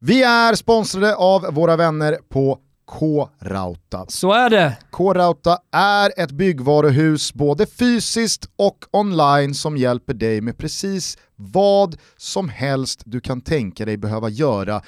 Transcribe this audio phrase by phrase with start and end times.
[0.00, 4.04] Vi är sponsrade av våra vänner på K-Rauta.
[4.08, 4.76] Så är det.
[4.90, 12.48] K-Rauta är ett byggvaruhus både fysiskt och online som hjälper dig med precis vad som
[12.48, 14.82] helst du kan tänka dig behöva göra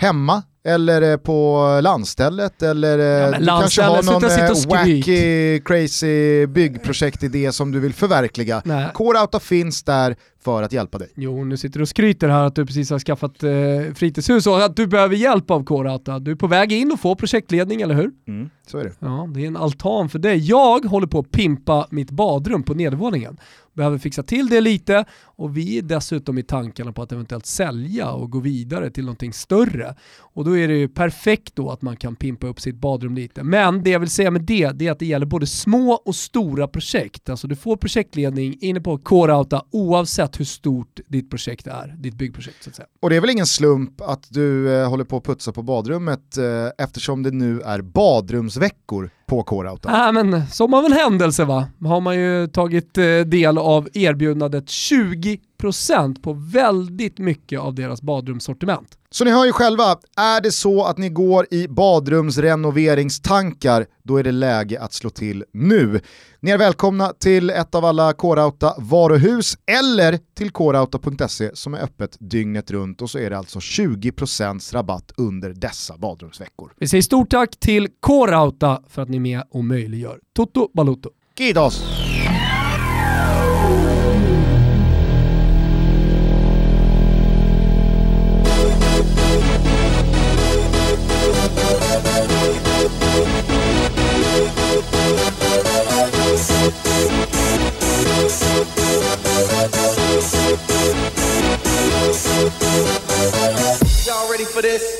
[0.00, 6.46] hemma eller eh, på landstället eller eh, Ja, du kanske har någon eh, wacky, crazy
[6.46, 8.62] byggprojektidé som du vill förverkliga.
[8.94, 11.08] K-Rauta finns där för att hjälpa dig.
[11.16, 13.50] Jo, nu sitter du och skryter här att du precis har skaffat eh,
[13.94, 16.18] fritidshus och att du behöver hjälp av K-Rauta.
[16.18, 18.10] Du är på väg in och får projektledning, eller hur?
[18.66, 18.92] Så är det.
[18.98, 20.38] Ja, det är en altan för dig.
[20.38, 23.36] Jag håller på att pimpa mitt badrum på nedervåningen.
[23.80, 28.10] Behöver fixa till det lite och vi är dessutom i tankarna på att eventuellt sälja
[28.10, 29.94] och gå vidare till någonting större.
[30.18, 33.42] Och då är det ju perfekt då att man kan pimpa upp sitt badrum lite.
[33.42, 36.14] Men det jag vill säga med det, det är att det gäller både små och
[36.14, 37.28] stora projekt.
[37.28, 42.64] Alltså du får projektledning inne på Coreouta oavsett hur stort ditt projekt är, ditt byggprojekt
[42.64, 42.86] så att säga.
[43.00, 46.36] Och det är väl ingen slump att du eh, håller på att putsa på badrummet
[46.36, 46.44] eh,
[46.84, 50.12] eftersom det nu är badrumsveckor på K-Rauta.
[50.12, 56.22] Men som av en händelse va, har man ju tagit eh, del av erbjudandet 20%
[56.22, 58.99] på väldigt mycket av deras badrumssortiment.
[59.12, 64.24] Så ni hör ju själva, är det så att ni går i badrumsrenoveringstankar, då är
[64.24, 66.00] det läge att slå till nu.
[66.40, 72.16] Ni är välkomna till ett av alla K-Rauta varuhus eller till krauta.se som är öppet
[72.20, 76.72] dygnet runt och så är det alltså 20% rabatt under dessa badrumsveckor.
[76.76, 81.10] Vi säger stort tack till K-Rauta för att ni är med och möjliggör Toto Balotto.
[81.38, 81.82] Kiitos!
[104.60, 104.98] For this?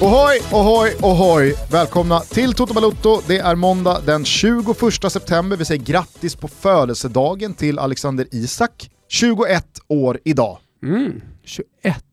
[0.00, 1.54] Ohoj, ohoj, ohoj!
[1.70, 3.20] Välkomna till Toto Balotto.
[3.26, 4.76] Det är måndag den 21
[5.12, 5.56] september.
[5.56, 8.90] Vi säger grattis på födelsedagen till Alexander Isak.
[9.08, 10.58] 21 år idag.
[10.82, 12.04] Mm, 21.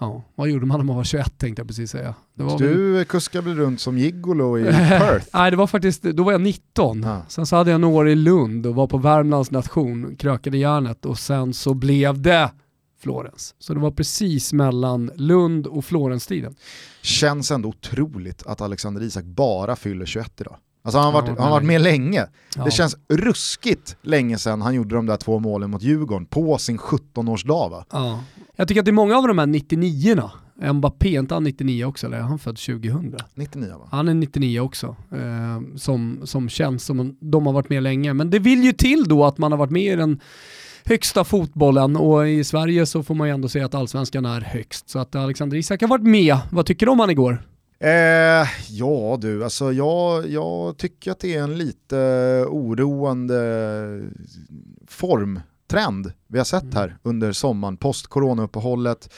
[0.00, 2.14] Ja, vad gjorde man när man var 21 tänkte jag precis säga.
[2.34, 5.26] Det var väl- Du kuskar väl runt som gigolo i Perth?
[5.34, 7.02] Nej, det var faktiskt, då var jag 19.
[7.02, 7.22] Ja.
[7.28, 11.06] Sen så hade jag några år i Lund och var på Värmlands nation, krökade järnet
[11.06, 12.50] och sen så blev det
[13.06, 13.54] Florens.
[13.58, 16.54] Så det var precis mellan Lund och Florens-tiden.
[17.02, 20.56] Känns ändå otroligt att Alexander Isak bara fyller 21 idag.
[20.82, 22.26] Alltså han har varit, Ja, han har varit med länge.
[22.56, 22.64] Ja.
[22.64, 26.78] Det känns ruskigt länge sedan han gjorde de där två målen mot Djurgården på sin
[26.78, 27.84] 17-årsdag va?
[27.92, 28.24] Ja.
[28.56, 30.30] Jag tycker att det är många av de här 99orna,
[30.72, 33.16] Mbappé, inte han 99 också eller är han född 2000?
[33.34, 33.88] 99 va?
[33.90, 38.14] Han är 99 också, eh, som, som känns som de har varit med länge.
[38.14, 40.20] Men det vill ju till då att man har varit med i den
[40.86, 44.88] högsta fotbollen och i Sverige så får man ju ändå säga att allsvenskan är högst.
[44.88, 46.38] Så att Alexander Isak har varit med.
[46.50, 47.42] Vad tycker du om han igår?
[47.78, 51.96] Eh, ja du, alltså jag, jag tycker att det är en lite
[52.48, 54.02] oroande
[54.88, 59.12] formtrend vi har sett här under sommaren, post coronauppehållet.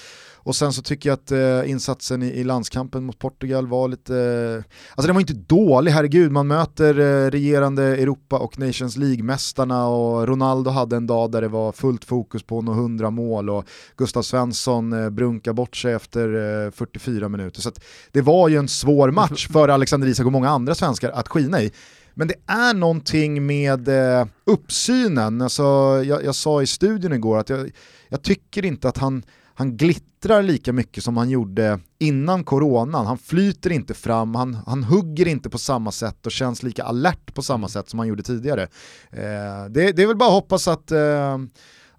[0.49, 4.65] Och sen så tycker jag att eh, insatsen i, i landskampen mot Portugal var lite,
[4.95, 10.29] alltså den var inte dålig, herregud, man möter eh, regerande Europa och Nations League-mästarna och
[10.29, 13.65] Ronaldo hade en dag där det var fullt fokus på nå 100 mål och
[13.97, 17.61] Gustav Svensson eh, brunkar bort sig efter eh, 44 minuter.
[17.61, 17.71] Så
[18.13, 21.63] det var ju en svår match för Alexander Isak och många andra svenskar att skina
[21.63, 21.73] i.
[22.15, 25.63] Men det är någonting med eh, uppsynen, alltså,
[26.05, 27.71] jag, jag sa i studion igår att jag,
[28.09, 29.23] jag tycker inte att han,
[29.55, 33.07] han glittrar lika mycket som han gjorde innan coronan.
[33.07, 37.35] Han flyter inte fram, han, han hugger inte på samma sätt och känns lika alert
[37.35, 38.63] på samma sätt som han gjorde tidigare.
[39.11, 41.39] Eh, det, det är väl bara att hoppas att eh,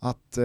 [0.01, 0.43] att eh,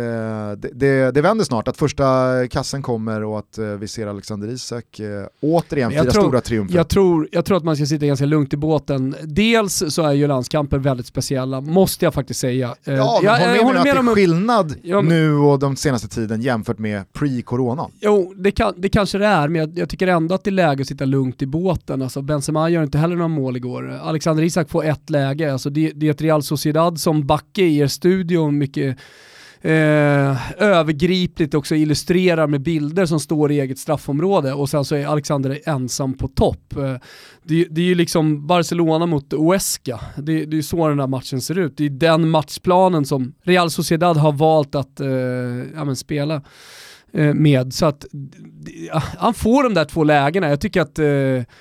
[0.58, 2.04] det, det, det vänder snart, att första
[2.50, 6.76] kassen kommer och att eh, vi ser Alexander Isak eh, återigen fira stora triumfer.
[6.76, 9.16] Jag tror, jag tror att man ska sitta ganska lugnt i båten.
[9.22, 12.74] Dels så är ju landskamper väldigt speciella, måste jag faktiskt säga.
[12.84, 15.08] Eh, Ja, men jag, håll med jag mig nu att det är skillnad Ja, men-
[15.08, 17.90] nu och den senaste tiden jämfört med pre-corona.
[18.00, 20.52] Jo, det, kan, det kanske det är, men jag, jag tycker ändå att det är
[20.52, 22.02] läge att sitta lugnt i båten.
[22.02, 24.00] Alltså Benzema gör inte heller några mål igår.
[24.02, 25.52] Alexander Isak får ett läge.
[25.52, 28.96] Alltså det, det är ett Real Sociedad som Backe i er studio mycket
[29.64, 35.06] eh, övergripligt också illustrerar med bilder som står i eget straffområde och sen så är
[35.06, 36.76] Alexander ensam på topp.
[36.76, 36.96] Eh,
[37.42, 40.00] det, det är ju liksom Barcelona mot Huesca.
[40.16, 41.76] Det, det är ju så den här matchen ser ut.
[41.76, 45.08] Det är den matchplanen som Real Sociedad har valt att eh,
[45.74, 46.42] ja, men spela
[47.12, 47.74] eh, med.
[47.74, 48.06] Så att
[48.88, 50.48] ja, han får de där två lägena.
[50.48, 51.54] Jag tycker att eh,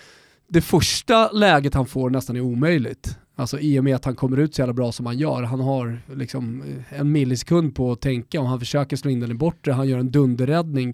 [0.50, 3.18] det första läget han får nästan är omöjligt.
[3.36, 5.44] Alltså i och med att han kommer ut så jävla bra som han gör.
[5.44, 9.32] Han har liksom eh, en millisekund på att tänka och han försöker slå in den
[9.32, 10.94] i bortre, han gör en dunderräddning.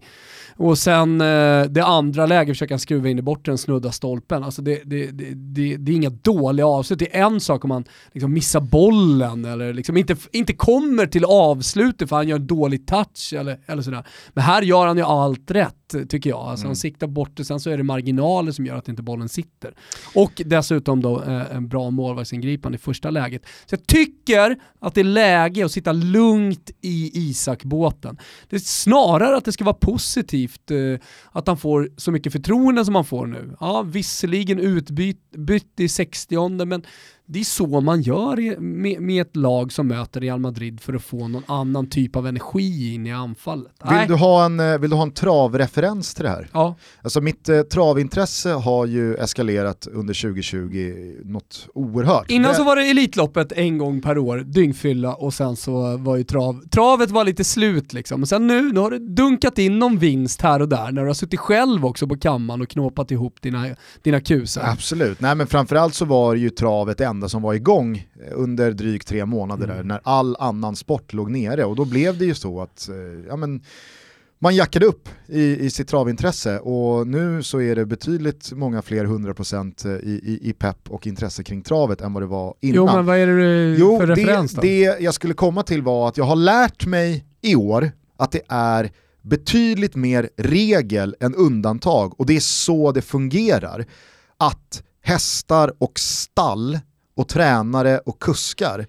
[0.55, 4.43] Och sen eh, det andra läget försöker han skruva in i bortre, snudda stolpen.
[4.43, 6.99] Alltså det, det, det, det, det är inga dåliga avslut.
[6.99, 7.83] Det är en sak om han
[8.13, 12.87] liksom missar bollen eller liksom inte, inte kommer till avslutet för han gör en dålig
[12.87, 14.07] touch eller, eller sådär.
[14.33, 15.75] Men här gör han ju allt rätt
[16.09, 16.39] tycker jag.
[16.39, 16.69] Alltså mm.
[16.69, 19.73] Han siktar bort det, sen så är det marginaler som gör att inte bollen sitter.
[20.15, 23.45] Och dessutom då eh, en bra målvaktsingripande i första läget.
[23.65, 28.17] Så jag tycker att det är läge att sitta lugnt i Isak-båten.
[28.49, 30.77] Det är snarare att det ska vara positivt eh,
[31.31, 33.55] att han får så mycket förtroende som han får nu.
[33.59, 36.83] Ja, visserligen utbytt i 60 men
[37.31, 41.03] det är så man gör med, med, ett lag som möter Real Madrid för att
[41.03, 43.71] få någon annan typ av energi in i anfallet.
[43.89, 46.49] Vill du, ha en, eh, vill du ha en travreferens till det här?
[46.53, 46.75] Ja.
[47.01, 52.31] Alltså mitt eh, travintresse har ju eskalerat under 2020 något oerhört.
[52.31, 52.57] Innan det...
[52.57, 56.61] så var det Elitloppet en gång per år, dyngfylla och sen så var ju trav,
[56.69, 58.21] travet var lite slut liksom.
[58.21, 61.07] Och sen nu, nu har du dunkat in någon vinst här och där när du
[61.07, 63.65] har suttit själv också på kammaren och knåpat ihop dina,
[64.01, 64.63] dina kusar.
[64.65, 68.71] Absolut, nej men framförallt så var ju travet en enda som var igång eh, under
[68.71, 69.77] drygt tre månader mm.
[69.77, 71.65] där, när all annan sport låg nere.
[71.65, 72.95] Och då blev det ju så att eh,
[73.27, 73.61] ja, men,
[74.39, 79.05] man jackade upp i, i sitt travintresse och nu så är det betydligt många fler
[79.05, 82.75] 100% eh, i, i, i pepp och intresse kring travet än vad det var innan.
[82.75, 84.61] Jo men vad är det jo, för referens då?
[84.61, 88.41] Det jag skulle komma till var att jag har lärt mig i år att det
[88.49, 93.85] är betydligt mer regel än undantag och det är så det fungerar.
[94.37, 96.79] Att hästar och stall
[97.19, 98.87] och tränare och kuskar,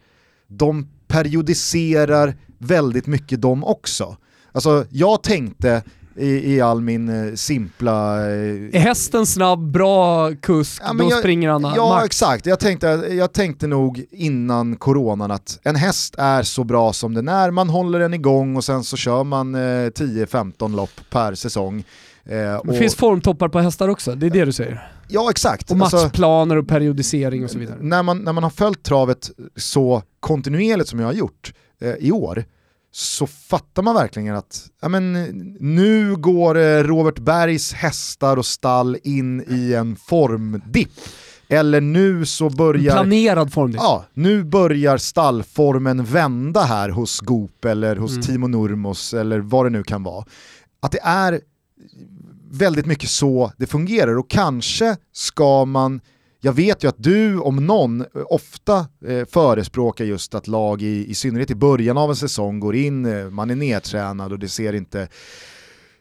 [0.48, 4.16] de periodiserar väldigt mycket de också.
[4.52, 5.82] Alltså jag tänkte
[6.16, 8.16] i, i all min eh, simpla...
[8.16, 12.06] Eh, är hästen snabb, bra kusk, ja, då jag, springer han Ja max.
[12.06, 17.14] exakt, jag tänkte, jag tänkte nog innan coronan att en häst är så bra som
[17.14, 21.34] den är, man håller den igång och sen så kör man eh, 10-15 lopp per
[21.34, 21.84] säsong.
[22.24, 24.92] Eh, det finns formtoppar på hästar också, det är det du säger?
[25.08, 25.70] Ja exakt.
[25.70, 27.78] Och alltså, matchplaner och periodisering och så vidare.
[27.80, 32.12] När man, när man har följt travet så kontinuerligt som jag har gjort eh, i
[32.12, 32.44] år,
[32.92, 35.12] så fattar man verkligen att ja, men,
[35.60, 40.90] nu går eh, Robert Bergs hästar och stall in i en formdipp.
[41.48, 42.92] Eller nu så börjar...
[42.92, 43.80] Planerad formdipp.
[43.80, 48.22] Ja, nu börjar stallformen vända här hos Goop eller hos mm.
[48.22, 50.24] Timo Nurmos eller vad det nu kan vara.
[50.80, 51.40] Att det är
[52.50, 54.18] väldigt mycket så det fungerar.
[54.18, 56.00] Och kanske ska man
[56.40, 61.10] jag vet ju att du om någon eh, ofta eh, förespråkar just att lag i,
[61.10, 64.48] i synnerhet i början av en säsong går in, eh, man är nedtränad och det
[64.48, 65.08] ser inte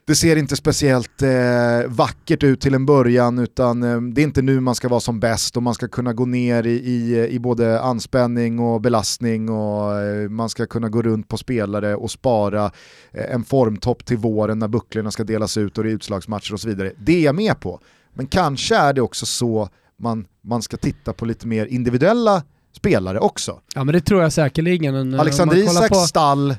[0.10, 4.42] det ser inte speciellt eh, vackert ut till en början utan eh, det är inte
[4.42, 7.40] nu man ska vara som bäst och man ska kunna gå ner i, i, i
[7.40, 12.72] både anspänning och belastning och eh, man ska kunna gå runt på spelare och spara
[13.12, 16.60] eh, en formtopp till våren när bucklorna ska delas ut och det är utslagsmatcher och
[16.60, 16.92] så vidare.
[16.98, 17.80] Det är jag med på.
[18.14, 19.70] Men kanske är det också så
[20.00, 22.44] man, man ska titta på lite mer individuella
[22.76, 23.60] spelare också.
[23.76, 25.14] Ja men det tror jag säkerligen.
[25.14, 25.96] Eh, Alexander Isak på...
[25.96, 26.56] stall,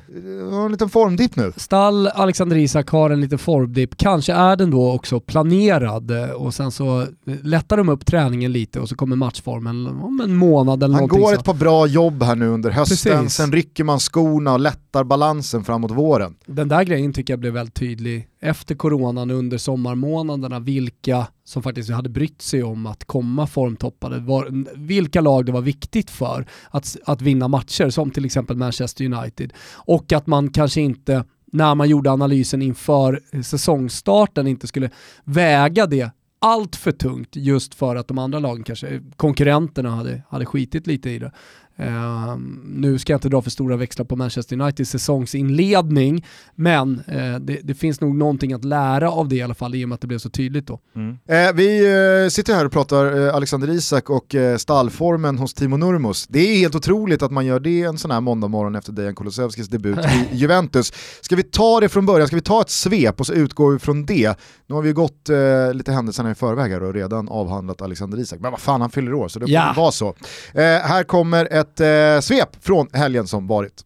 [0.51, 1.53] har en liten formdipp nu.
[1.57, 6.53] Stall, Alexander Isak har en liten formdipp, kanske är den då också planerad eh, och
[6.53, 7.05] sen så
[7.43, 11.27] lättar de upp träningen lite och så kommer matchformen om en månad eller Han går
[11.27, 11.33] så.
[11.33, 13.35] ett par bra jobb här nu under hösten, Precis.
[13.35, 16.35] sen rycker man skorna och lättar balansen framåt våren.
[16.45, 21.89] Den där grejen tycker jag blev väldigt tydlig efter coronan under sommarmånaderna vilka som faktiskt
[21.89, 26.97] hade brytt sig om att komma formtoppade, var, vilka lag det var viktigt för att,
[27.05, 29.53] att vinna matcher, som till exempel Manchester United.
[29.73, 34.89] Och att man kanske inte, när man gjorde analysen inför säsongstarten, inte skulle
[35.23, 40.45] väga det allt för tungt just för att de andra lagen kanske, konkurrenterna hade, hade
[40.45, 41.31] skitit lite i det.
[41.79, 46.25] Uh, nu ska jag inte dra för stora växlar på Manchester Uniteds säsongsinledning,
[46.55, 49.85] men uh, det, det, finns nog någonting att lära av det i alla fall i
[49.85, 50.79] och med att det blev så tydligt då.
[50.95, 51.17] Mm.
[51.27, 51.85] Eh, vi
[52.23, 56.27] eh, sitter här och pratar eh, Alexander Isak och eh, stallformen hos Timo Nurmos.
[56.27, 59.15] Det är helt otroligt att man gör det en sån här måndag morgon efter Dejan
[59.15, 60.93] Kulusevskis debut i Juventus.
[61.21, 63.79] Ska vi ta det från början, ska vi ta ett svep och så utgår vi
[63.79, 64.39] från det.
[64.67, 68.39] Nu har vi gått eh, lite händelserna i förväg här och redan avhandlat Alexander Isak,
[68.39, 69.73] men vad fan han fyller år så det ja.
[69.77, 70.15] vara så.
[70.53, 73.83] här kommer ett eh, svep från helgen som varit.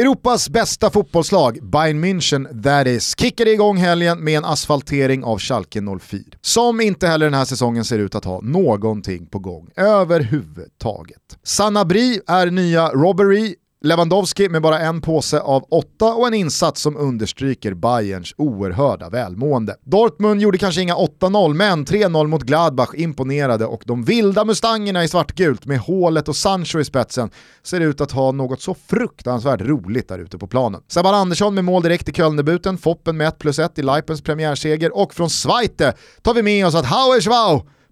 [0.00, 5.80] Europas bästa fotbollslag, Bayern München that is, kickade igång helgen med en asfaltering av Schalke
[6.00, 6.20] 04.
[6.40, 11.38] Som inte heller den här säsongen ser ut att ha någonting på gång överhuvudtaget.
[11.42, 13.54] Sanabri är nya Robbery
[13.86, 19.76] Lewandowski med bara en påse av åtta och en insats som understryker Bayerns oerhörda välmående.
[19.84, 25.08] Dortmund gjorde kanske inga 8-0 men 3-0 mot Gladbach imponerade och de vilda mustangerna i
[25.08, 27.30] svartgult med hålet och Sancho i spetsen
[27.62, 30.80] ser ut att ha något så fruktansvärt roligt där ute på planen.
[30.88, 34.96] Sebban Andersson med mål direkt i Kölndebuten, Foppen med 1 plus 1 i Leipens premiärseger
[34.96, 37.20] och från Zweite tar vi med oss att Hauer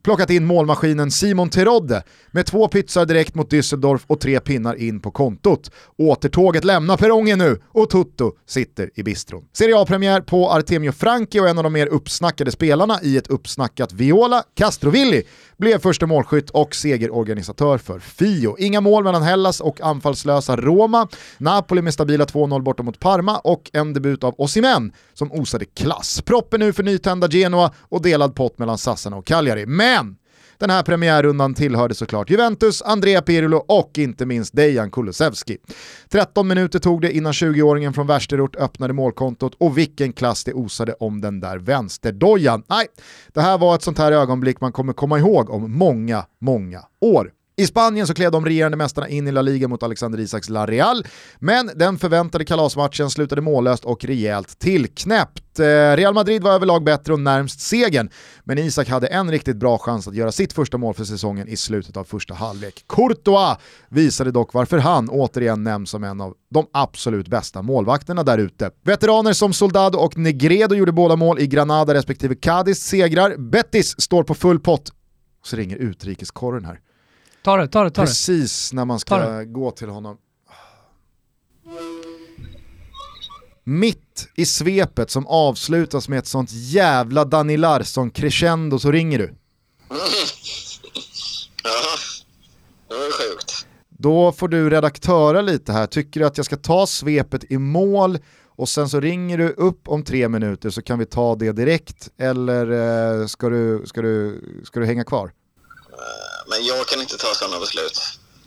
[0.04, 5.00] plockat in målmaskinen Simon Terodde med två pytsar direkt mot Düsseldorf och tre pinnar in
[5.00, 5.70] på kontot.
[5.98, 9.44] Återtåget lämnar perrongen nu och Tutto sitter i bistron.
[9.52, 13.92] Serie A-premiär på Artemio Franki och en av de mer uppsnackade spelarna i ett uppsnackat
[13.92, 15.22] Viola, Castrovilli,
[15.56, 18.56] blev första målskytt och segerorganisatör för Fio.
[18.58, 21.08] Inga mål mellan Hellas och anfallslösa Roma,
[21.38, 26.22] Napoli med stabila 2-0 borta mot Parma och en debut av Osimhen som osade klass.
[26.22, 29.66] Proppen nu för nytända Genoa och delad pott mellan Sassarna och Cagliari.
[29.66, 30.16] Men
[30.66, 35.58] den här premiärrundan tillhörde såklart Juventus, Andrea Pirlo och inte minst Dejan Kulusevski.
[36.08, 40.92] 13 minuter tog det innan 20-åringen från värsterort öppnade målkontot och vilken klass det osade
[40.92, 42.62] om den där vänsterdojan.
[42.68, 42.86] Nej,
[43.32, 47.30] det här var ett sånt här ögonblick man kommer komma ihåg om många, många år.
[47.56, 50.66] I Spanien så klev de regerande mästarna in i La Liga mot Alexander Isaks La
[50.66, 51.06] Real,
[51.38, 55.58] men den förväntade kalasmatchen slutade mållöst och rejält tillknäppt.
[55.58, 55.64] Eh,
[55.96, 58.10] Real Madrid var överlag bättre och närmst segern,
[58.44, 61.56] men Isak hade en riktigt bra chans att göra sitt första mål för säsongen i
[61.56, 62.84] slutet av första halvlek.
[62.88, 63.58] Courtois
[63.88, 68.70] visade dock varför han återigen nämns som en av de absolut bästa målvakterna där ute.
[68.84, 73.36] Veteraner som Soldado och Negredo gjorde båda mål i Granada respektive Cadiz segrar.
[73.36, 74.92] Betis står på full pott.
[75.44, 76.80] Så ringer utrikeskorren här.
[77.44, 78.06] Ta det, ta det, ta det.
[78.06, 80.16] Precis när man ska gå till honom.
[83.64, 89.34] Mitt i svepet som avslutas med ett sånt jävla Danny Larsson crescendo så ringer du.
[91.66, 91.70] Ja,
[92.88, 93.66] det var sjukt.
[93.88, 95.86] Då får du redaktöra lite här.
[95.86, 99.88] Tycker du att jag ska ta svepet i mål och sen så ringer du upp
[99.88, 102.70] om tre minuter så kan vi ta det direkt eller
[103.20, 105.32] eh, ska, du, ska, du, ska du hänga kvar?
[106.48, 108.00] Men jag kan inte ta sådana beslut.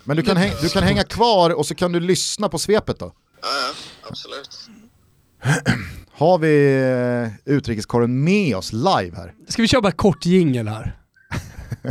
[0.04, 3.14] Men du kan, du kan hänga kvar och så kan du lyssna på svepet då?
[3.42, 3.74] Ja, ja
[4.10, 4.60] absolut.
[6.18, 6.82] Har vi
[7.46, 9.34] eh, utrikeskorren med oss live här?
[9.48, 10.98] Ska vi köra bara kort jingel här?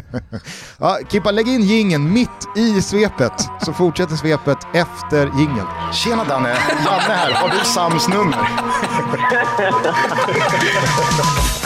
[0.79, 3.33] ja, Kippa, lägg in gingen mitt i svepet,
[3.65, 5.67] så fortsätter svepet efter jingeln.
[5.93, 6.49] Tjena Danne,
[6.85, 7.33] Janne här.
[7.33, 8.49] Har du Sams nummer?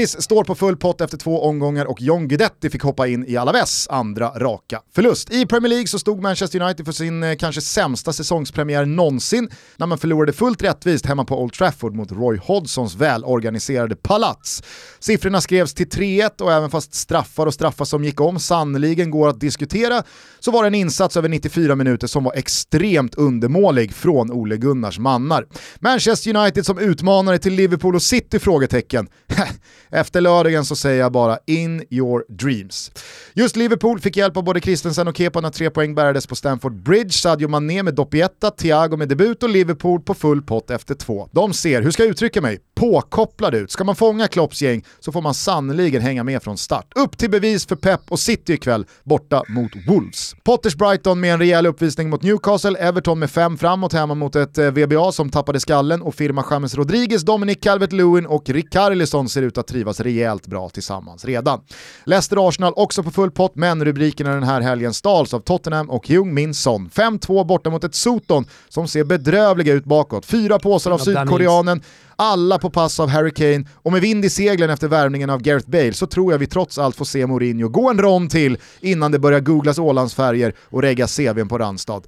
[0.00, 3.36] Betis står på full pott efter två omgångar och John Guidetti fick hoppa in i
[3.36, 5.32] Alaves andra raka förlust.
[5.32, 9.86] I Premier League så stod Manchester United för sin eh, kanske sämsta säsongspremiär någonsin när
[9.86, 14.62] man förlorade fullt rättvist hemma på Old Trafford mot Roy Hodgsons välorganiserade palats.
[15.00, 19.28] Siffrorna skrevs till 3-1 och även fast straffar och straffar som gick om sannoliken går
[19.28, 20.02] att diskutera
[20.40, 24.98] så var det en insats över 94 minuter som var extremt undermålig från Ole Gunnars
[24.98, 25.46] mannar.
[25.80, 28.38] Manchester United som utmanare till Liverpool och City?
[28.38, 29.08] frågetecken.
[29.90, 32.90] Efter lördagen så säger jag bara in your dreams.
[33.34, 36.82] Just Liverpool fick hjälp av både Christensen och Kepa när tre poäng bärades på Stamford
[36.82, 41.28] Bridge, Sadio Mané med doppietta, Thiago med debut och Liverpool på full pott efter två.
[41.32, 43.70] De ser, hur ska jag uttrycka mig, påkopplade ut.
[43.70, 46.92] Ska man fånga Klopps gäng så får man sannoliken hänga med från start.
[46.94, 50.34] Upp till bevis för Pep och City ikväll borta mot Wolves.
[50.44, 54.58] Potters Brighton med en rejäl uppvisning mot Newcastle, Everton med fem framåt hemma mot ett
[54.58, 59.42] eh, VBA som tappade skallen och firma James Rodriguez, Dominic Calvert-Lewin och Rick Carlison ser
[59.42, 61.60] ut att trivas rejält bra tillsammans redan.
[62.04, 66.34] Leicester-Arsenal också på full pott, men rubrikerna den här helgen stals av Tottenham och Jung
[66.34, 66.90] Min Son.
[66.94, 70.26] 5-2 borta mot ett Soton som ser bedrövliga ut bakåt.
[70.26, 71.82] Fyra påsar av sydkoreanen,
[72.16, 75.70] alla på pass av Harry Kane och med vind i seglen efter värvningen av Gareth
[75.70, 79.12] Bale så tror jag vi trots allt får se Mourinho gå en rond till innan
[79.12, 82.02] det börjar googlas Ålandsfärger och reggas CVn på Randstad.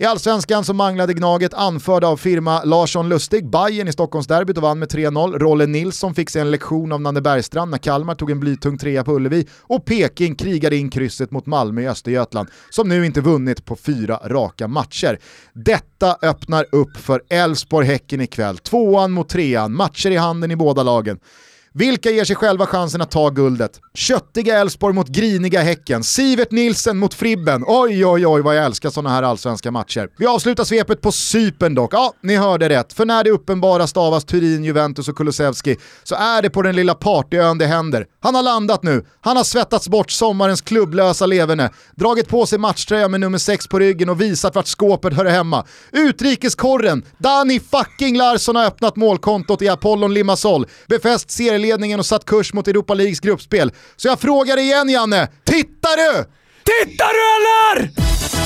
[0.00, 4.78] I allsvenskan så manglade Gnaget anförda av firma Larsson Lustig Bayern i Stockholmsderbyt och vann
[4.78, 5.38] med 3-0.
[5.38, 9.04] Rolle Nilsson fick sig en lektion av Nanne Bergstrand när Kalmar tog en blytung trea
[9.04, 13.64] på Ullevi och Peking krigade in krysset mot Malmö i Östergötland som nu inte vunnit
[13.64, 15.18] på fyra raka matcher.
[15.52, 18.58] Detta öppnar upp för Elfsborg-Häcken ikväll.
[18.58, 21.18] Tvåan mot trean, matcher i handen i båda lagen.
[21.78, 23.80] Vilka ger sig själva chansen att ta guldet?
[23.94, 27.64] Köttiga Elfsborg mot griniga Häcken, Sivert Nilsen mot Fribben.
[27.66, 30.08] Oj, oj, oj vad jag älskar sådana här allsvenska matcher.
[30.18, 31.94] Vi avslutar svepet på Sypen dock.
[31.94, 32.92] Ja, ni hörde rätt.
[32.92, 36.94] För när det uppenbara stavas Turin, Juventus och Kulusevski så är det på den lilla
[36.94, 38.06] partyön det händer.
[38.20, 39.04] Han har landat nu.
[39.20, 43.78] Han har svettats bort sommarens klubblösa leverne, dragit på sig matchtröja med nummer 6 på
[43.78, 45.64] ryggen och visat vart skåpet hör hemma.
[45.92, 51.30] Utrikeskorren, Dani fucking Larsson har öppnat målkontot i Apollon Limassol, befäst
[51.68, 53.72] serieledningen och satt kurs mot Europa Leagues gruppspel.
[53.96, 56.24] Så jag frågar igen Janne, tittar du?
[56.64, 58.37] Tittar du eller?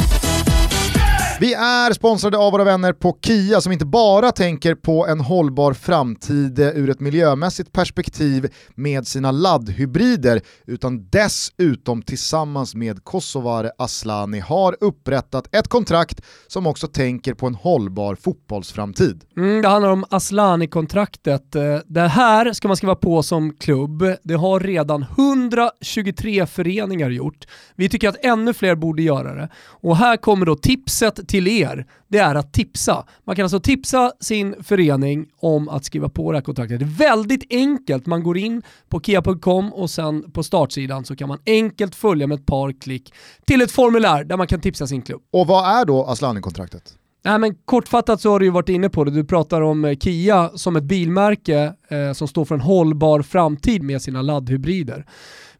[1.43, 5.73] Vi är sponsrade av våra vänner på Kia som inte bara tänker på en hållbar
[5.73, 14.77] framtid ur ett miljömässigt perspektiv med sina laddhybrider utan dessutom tillsammans med Kosovare Aslani har
[14.81, 19.25] upprättat ett kontrakt som också tänker på en hållbar fotbollsframtid.
[19.37, 21.57] Mm, det handlar om Aslani-kontraktet.
[21.57, 24.05] Eh, det här ska man skriva på som klubb.
[24.23, 27.47] Det har redan 123 föreningar gjort.
[27.77, 29.49] Vi tycker att ännu fler borde göra det.
[29.65, 31.87] Och här kommer då tipset till er.
[32.09, 33.07] Det är att tipsa.
[33.25, 36.79] Man kan alltså tipsa sin förening om att skriva på det här kontraktet.
[36.79, 38.07] Det är väldigt enkelt.
[38.07, 42.39] Man går in på kia.com och sen på startsidan så kan man enkelt följa med
[42.39, 43.15] ett par klick
[43.47, 45.23] till ett formulär där man kan tipsa sin klubb.
[45.33, 46.95] Och vad är då Aslani-kontraktet?
[47.25, 49.11] Nej, men kortfattat så har du ju varit inne på det.
[49.11, 53.83] Du pratar om eh, Kia som ett bilmärke eh, som står för en hållbar framtid
[53.83, 55.07] med sina laddhybrider.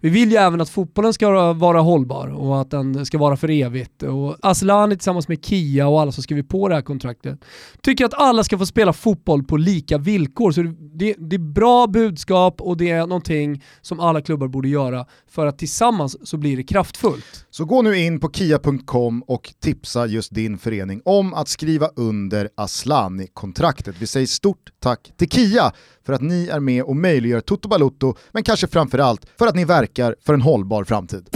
[0.03, 3.51] Vi vill ju även att fotbollen ska vara hållbar och att den ska vara för
[3.51, 4.03] evigt.
[4.03, 7.45] Och Aslani tillsammans med Kia och alla som skriver på det här kontraktet
[7.83, 10.53] tycker att alla ska få spela fotboll på lika villkor.
[10.53, 10.63] Så
[10.95, 15.47] det, det är bra budskap och det är någonting som alla klubbar borde göra för
[15.47, 17.47] att tillsammans så blir det kraftfullt.
[17.51, 22.49] Så gå nu in på kia.com och tipsa just din förening om att skriva under
[22.55, 23.95] Aslani-kontraktet.
[23.99, 25.73] Vi säger stort tack till Kia
[26.07, 29.65] för att ni är med och möjliggör Toto Balutto, men kanske framförallt för att ni
[29.65, 31.29] verkar för en hållbar framtid.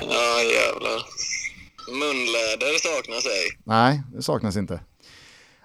[0.00, 1.02] Ja, jävlar.
[1.88, 3.58] Munläder saknas ej.
[3.64, 4.80] Nej, det saknas inte.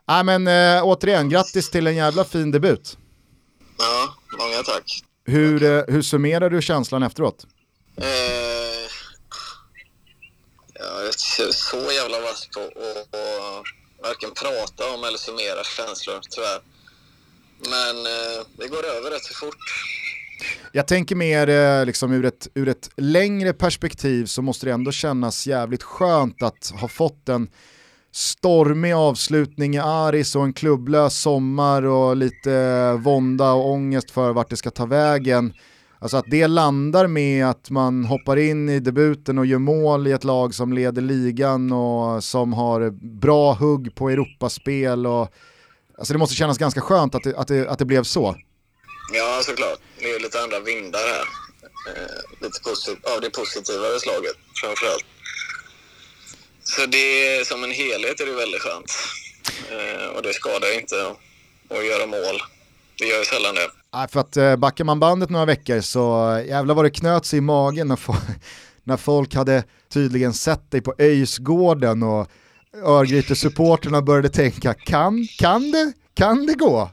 [0.08, 2.98] Nej men äh, återigen, grattis till en jävla fin debut.
[3.78, 5.02] Ja, många tack.
[5.26, 7.46] Hur, äh, hur summerar du känslan efteråt?
[7.98, 8.08] Eh,
[10.74, 13.64] jag är så jävla vass på att
[14.04, 16.60] varken prata om eller summera känslor, tyvärr.
[17.60, 19.58] Men eh, det går över rätt så fort.
[20.72, 24.92] Jag tänker mer eh, liksom ur, ett, ur ett längre perspektiv så måste det ändå
[24.92, 27.50] kännas jävligt skönt att ha fått en
[28.12, 34.50] stormig avslutning i Aris och en klubblös sommar och lite vånda och ångest för vart
[34.50, 35.54] det ska ta vägen.
[36.00, 40.12] Alltså att det landar med att man hoppar in i debuten och gör mål i
[40.12, 42.90] ett lag som leder ligan och som har
[43.20, 45.08] bra hugg på Europaspel.
[45.08, 45.34] Och,
[45.98, 48.36] alltså det måste kännas ganska skönt att det, att det, att det blev så.
[49.14, 49.80] Ja, såklart.
[50.00, 51.26] Det är lite andra vindar här.
[51.90, 55.06] Eh, lite posit- av det positivare slaget framförallt.
[56.64, 58.92] Så det som en helhet är det väldigt skönt.
[59.72, 62.42] Eh, och det skadar inte att, att göra mål.
[62.98, 63.70] Det gör ju sällan det.
[63.94, 67.26] Nej, för att eh, backar man bandet några veckor så eh, jävlar vad det knöt
[67.26, 68.00] sig i magen när,
[68.84, 72.28] när folk hade tydligen sett dig på Öjsgården och
[72.84, 76.92] Örgryte-supporterna började tänka, kan, kan, det, kan det gå?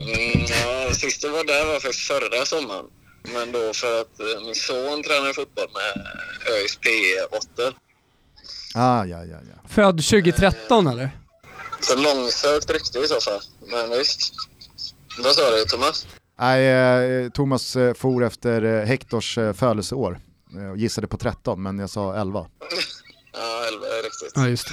[0.00, 2.84] Mm, ja, sist jag var där var faktiskt förra sommaren.
[3.32, 6.06] Men då för att eh, min son tränar fotboll med
[6.54, 7.72] ÖIS P8.
[8.74, 9.68] Ah, ja, ja, ja.
[9.68, 11.10] Född 2013 eller?
[11.80, 13.40] Så långsökt rykte i så fall.
[13.70, 14.32] Men visst.
[15.18, 16.06] Vad sa du Thomas?
[16.38, 20.20] Nej, eh, Thomas eh, for efter eh, Hektors eh, födelseår
[20.56, 22.46] eh, och gissade på 13 men jag sa 11.
[23.34, 24.32] Ja, 11 är riktigt.
[24.34, 24.68] Ja, just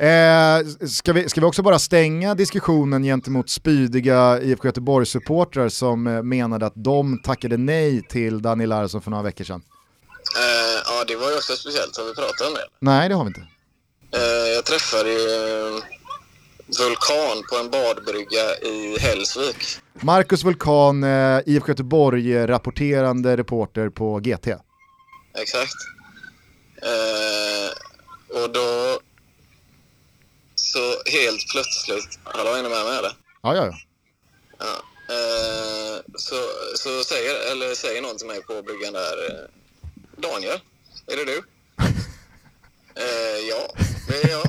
[0.00, 6.22] Eh, ska, vi, ska vi också bara stänga diskussionen gentemot spydiga IFK Göteborg-supportrar som eh,
[6.22, 9.62] menade att de tackade nej till Daniel Larsson för några veckor sedan?
[10.36, 11.96] Eh, ja, det var ju också speciellt.
[11.96, 12.66] Har vi pratat om det?
[12.80, 13.40] Nej, det har vi inte.
[14.14, 15.82] Eh, jag träffade eh,
[16.78, 19.56] Vulkan på en badbrygga i Hällsvik.
[20.00, 24.46] Marcus Vulkan, eh, IFK Göteborg-rapporterande reporter på GT.
[25.38, 25.74] Exakt.
[26.82, 27.87] Eh,
[28.30, 29.00] och då
[30.54, 33.12] så helt plötsligt, hallå är ni med mig eller?
[33.42, 33.78] Ja, ja, ja.
[34.58, 34.82] Ja.
[35.14, 36.36] Eh, så,
[36.74, 39.44] så säger, eller säger någon till mig på bryggan där, eh,
[40.16, 40.60] Daniel,
[41.06, 41.36] är det du?
[43.02, 43.74] eh, ja,
[44.08, 44.44] det är jag.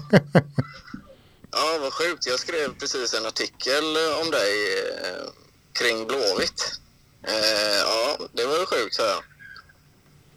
[1.51, 2.25] Ja, vad sjukt.
[2.25, 5.29] Jag skrev precis en artikel om dig eh,
[5.73, 6.79] kring Blåvitt.
[7.27, 9.23] Eh, ja, det var ju sjukt, sa jag.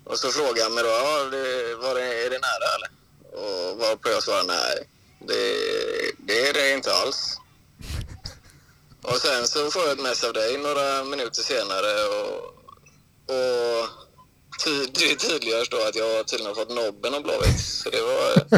[0.04, 3.01] Och så frågade han mig då, ja, det, var det, är det nära eller?
[3.32, 5.34] Och varpå jag svarade nej, det,
[6.18, 7.36] det är det inte alls.
[9.02, 12.36] Och sen så får jag ett mess av dig några minuter senare och,
[13.34, 13.88] och
[14.64, 17.60] ty, det tydliggörs då att jag tydligen har fått nobben av Blåvitt.
[17.60, 18.34] Så det var,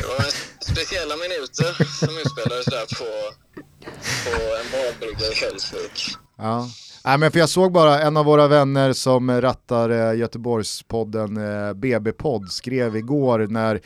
[0.00, 0.24] det var
[0.72, 3.34] speciella minuter som utspelades där på,
[4.24, 6.16] på en badbrygga i Hälsvik.
[6.38, 6.70] Ja.
[7.06, 11.72] Nej, men för jag såg bara en av våra vänner som rattar eh, Göteborgspodden eh,
[11.72, 13.80] BB-podd skrev igår när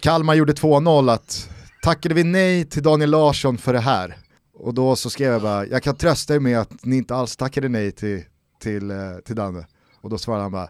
[0.00, 1.48] Kalmar gjorde 2-0 att
[1.82, 4.18] tackade vi nej till Daniel Larsson för det här?
[4.54, 7.36] Och då så skrev jag bara, jag kan trösta er med att ni inte alls
[7.36, 8.24] tackade nej till,
[8.62, 9.66] till, eh, till Danne.
[10.00, 10.68] Och då svarade han bara,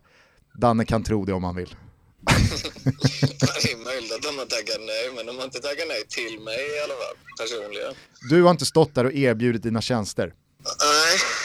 [0.61, 1.77] Danne kan tro det om han vill.
[2.21, 6.41] det är möjligt att de har tackat nej, men de har inte tackat nej till
[6.45, 7.95] mig i alla fall, personligen.
[8.31, 10.35] Du har inte stått där och erbjudit dina tjänster.
[10.65, 11.44] Nej,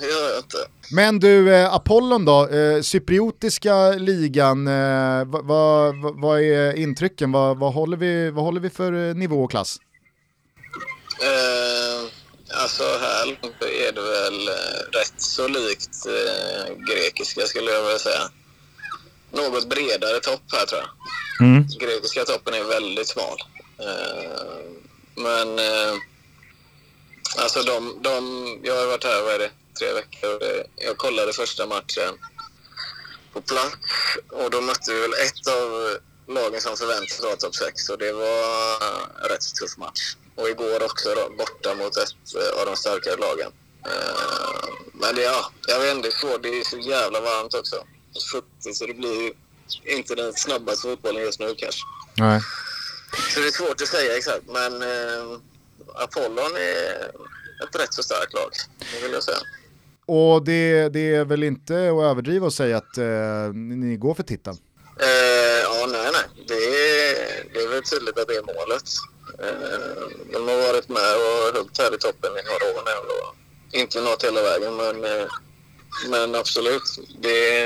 [0.00, 0.58] det gör jag inte.
[0.90, 7.32] Men du, eh, Apollon då, eh, cypriotiska ligan, eh, vad va, va, va är intrycken?
[7.32, 9.78] Vad va håller, vi, vad håller vi för eh, nivå och klass?
[11.22, 12.08] Eh,
[12.62, 13.26] alltså här
[13.88, 18.22] är det väl eh, rätt så likt eh, grekiska skulle jag vilja säga.
[19.32, 20.90] Något bredare topp här tror jag.
[21.48, 21.66] Mm.
[21.80, 23.38] Grekiska toppen är väldigt smal.
[23.78, 24.56] Eh,
[25.14, 25.94] men eh,
[27.38, 28.20] alltså de, de,
[28.62, 30.38] jag har varit här, vad är det, tre veckor.
[30.76, 32.12] Jag kollade första matchen
[33.32, 33.76] på plats
[34.30, 35.96] och då mötte vi väl ett av
[36.34, 38.34] lagen som förväntades vara topp 6 och det var
[39.22, 40.16] en rätt tuff match.
[40.36, 42.14] Och igår också då, borta mot ett
[42.60, 43.52] av de starkare lagen.
[43.86, 46.42] Eh, Men det, ja, jag vet inte, det är svårt.
[46.42, 47.76] Det är så jävla varmt också.
[48.32, 49.32] 70, så det blir
[49.84, 51.82] inte den snabbaste fotbollen just nu kanske.
[52.16, 52.40] Nej.
[53.34, 55.38] Så det är svårt att säga exakt, men eh,
[55.94, 57.10] Apollon är
[57.64, 58.50] ett rätt så starkt lag,
[58.92, 59.38] det vill jag säga.
[60.12, 64.22] Och det, det är väl inte att överdriva och säga att eh, ni går för
[64.22, 64.56] titeln?
[65.00, 66.44] Eh, ja, nej, nej.
[66.48, 67.14] Det är,
[67.52, 68.88] det är väl tydligt att det är målet.
[69.38, 73.78] Eh, de har varit med och huggt här i toppen i några år nu.
[73.80, 75.26] Inte nått hela vägen, men, eh,
[76.10, 76.82] men absolut.
[77.22, 77.64] Det,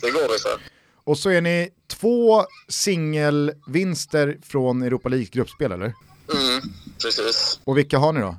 [0.00, 0.60] det går vi för.
[1.04, 5.92] Och så är ni två singelvinster från Europa League-gruppspel eller?
[6.34, 6.60] Mm,
[7.02, 7.60] precis.
[7.64, 8.36] Och vilka har ni då?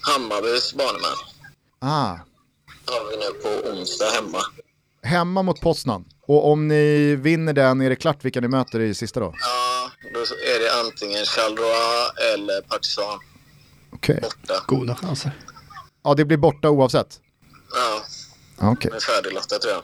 [0.00, 1.16] Hammarbys banemän
[1.78, 2.18] Ah,
[2.90, 4.38] har vi nu på onsdag hemma.
[5.02, 6.04] hemma mot Poznan.
[6.26, 9.34] Och om ni vinner den är det klart vilka ni möter i sista då?
[9.40, 13.18] Ja, då är det antingen Charleroi eller Partizan
[13.92, 14.18] Okej.
[14.22, 14.64] borta.
[14.66, 15.32] Goda chanser.
[16.04, 17.20] Ja, det blir borta oavsett.
[17.74, 18.02] Ja,
[18.70, 18.90] Okej.
[18.90, 19.82] med färdiglottad tror jag.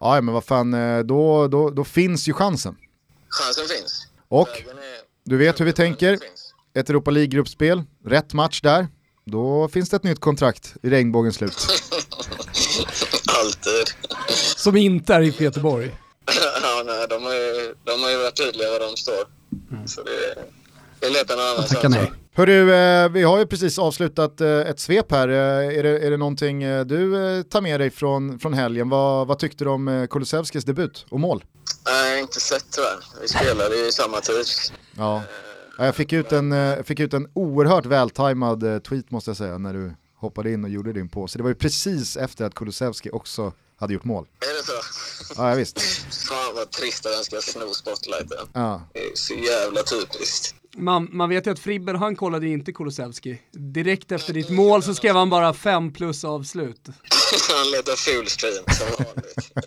[0.00, 2.76] Ja, men vad fan, eh, då, då, då finns ju chansen.
[3.28, 4.06] Chansen finns.
[4.28, 4.64] Och är...
[5.24, 6.18] du vet hur vi tänker.
[6.74, 8.88] Ett Europa League-gruppspel, rätt match där.
[9.24, 11.66] Då finns det ett nytt kontrakt i regnbågens slut.
[13.42, 13.86] Alltid.
[14.56, 15.86] Som inte är i Göteborg.
[16.62, 19.24] ja, nej, de har, ju, de har ju varit tydliga var de står.
[19.86, 21.68] Så det, annanstans.
[21.68, 22.12] Tacka nej.
[22.34, 25.28] Hörru, eh, vi har ju precis avslutat eh, ett svep här.
[25.28, 28.88] Eh, är, det, är det någonting du tar med dig från, från helgen?
[28.88, 31.44] Vad, vad tyckte du om Kulusevskis debut och mål?
[31.86, 32.96] Nej, inte sett tyvärr.
[33.22, 34.44] Vi spelade ju samma tid.
[34.96, 35.22] Ja.
[35.78, 39.72] Ja, Jag fick ut en, fick ut en oerhört vältajmad tweet måste jag säga när
[39.72, 41.28] du hoppade in och gjorde din på.
[41.28, 44.26] Så det var ju precis efter att Kulusevski också hade gjort mål.
[44.40, 44.72] Är det så?
[45.36, 45.80] Ja, ja visst.
[46.28, 48.48] Fan vad trist att han ska sno spotlighten.
[48.52, 48.82] Ja.
[48.92, 50.54] Det är så jävla typiskt.
[50.76, 53.38] Man, man vet ju att Fribber han kollade inte Kulusevski.
[53.52, 56.86] Direkt efter ditt mål så skrev han bara 5 plus avslut.
[57.56, 59.52] han letar fullstream som vanligt.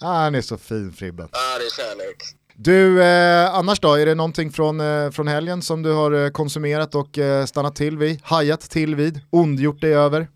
[0.00, 1.28] Ah, han är så fin Fribben.
[1.32, 2.22] Ja, det är kärlek.
[2.60, 3.94] Du, eh, annars då?
[3.94, 7.76] Är det någonting från, eh, från helgen som du har eh, konsumerat och eh, stannat
[7.76, 10.20] till vid, hajat till vid, ondgjort dig över?
[10.20, 10.28] Eh,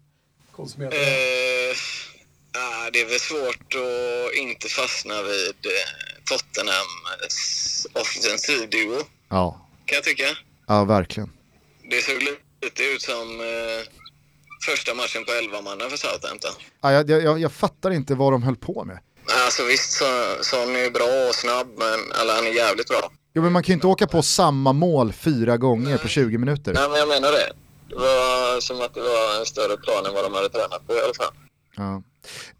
[2.52, 10.04] ja, det är väl svårt att inte fastna vid eh, Tottenhams offensivduo, Ja, kan jag
[10.04, 10.24] tycka.
[10.66, 11.30] ja verkligen.
[11.90, 12.22] Det såg
[12.62, 13.86] lite ut som eh,
[14.66, 16.50] första matchen på 11 manna för Southampton.
[16.82, 18.98] Ja, jag, jag, jag fattar inte vad de höll på med.
[19.44, 23.10] Alltså visst, så- Son är bra och snabb, men eller, han är jävligt bra.
[23.34, 26.72] Jo, men man kan ju inte åka på samma mål fyra gånger på 20 minuter.
[26.74, 27.52] Nej, men jag menar det.
[27.88, 30.94] Det var som att det var en större plan än vad de hade tränat på
[30.94, 31.34] i alla fall.
[31.76, 32.02] Ja.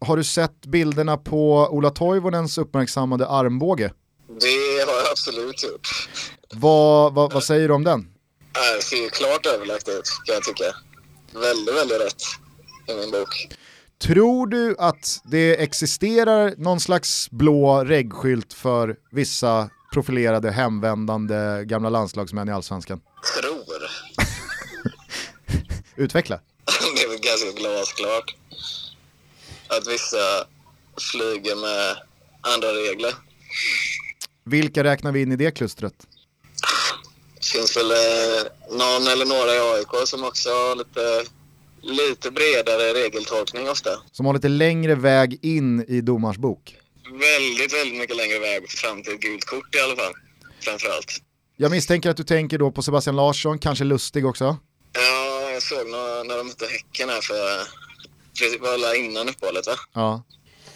[0.07, 3.91] Har du sett bilderna på Ola Toivonens uppmärksammade armbåge?
[4.39, 6.09] Det har jag absolut gjort.
[6.53, 8.07] Vad, vad, vad säger du om den?
[8.77, 10.63] Det ser ju klart överlagt ut, kan jag tycka.
[11.33, 12.21] Väldigt, väldigt rätt
[12.87, 13.47] i min bok.
[14.03, 22.49] Tror du att det existerar någon slags blå reggskylt för vissa profilerade hemvändande gamla landslagsmän
[22.49, 23.01] i allsvenskan?
[23.41, 23.63] Tror.
[25.95, 26.35] Utveckla.
[26.95, 28.35] det är väl ganska glasklart.
[29.67, 30.47] Att vissa
[31.11, 31.97] flyger med
[32.53, 33.13] andra regler.
[34.43, 36.07] Vilka räknar vi in i det klustret?
[37.53, 41.29] finns väl eh, någon eller några i AIK som också har lite,
[41.83, 43.89] lite bredare regeltolkning ofta.
[44.11, 46.75] Som har lite längre väg in i domars bok.
[47.11, 50.13] Väldigt, väldigt mycket längre väg fram till ett gult kort i alla fall.
[50.59, 51.21] Framförallt.
[51.57, 54.57] Jag misstänker att du tänker då på Sebastian Larsson, kanske Lustig också.
[54.93, 57.67] Ja, jag såg när, när de mötte Häcken här för
[58.39, 59.73] precis var alla innan uppehållet va?
[59.93, 60.23] Ja.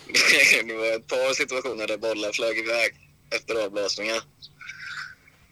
[0.68, 2.92] det var ett par situationer där bollar flög iväg
[3.36, 4.22] efter avblåsningar.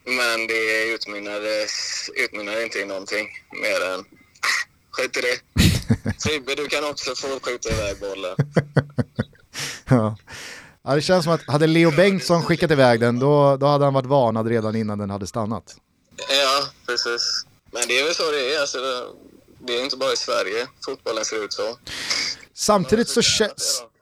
[0.06, 1.68] Men det utmynnade,
[2.16, 3.28] utmynnade inte i någonting
[3.62, 4.06] mer än
[4.96, 5.38] skit i det.
[6.24, 8.36] Fribbe, du kan också få skjuta iväg bollen.
[9.90, 10.18] ja.
[10.84, 13.94] Ja, det känns som att hade Leo Bengtsson skickat iväg den då, då hade han
[13.94, 15.76] varit varnad redan innan den hade stannat.
[16.18, 17.46] Ja, precis.
[17.72, 18.62] Men det är väl så det är.
[18.62, 18.78] Alltså,
[19.60, 21.78] det är inte bara i Sverige fotbollen ser ut så.
[22.54, 23.22] Samtidigt så,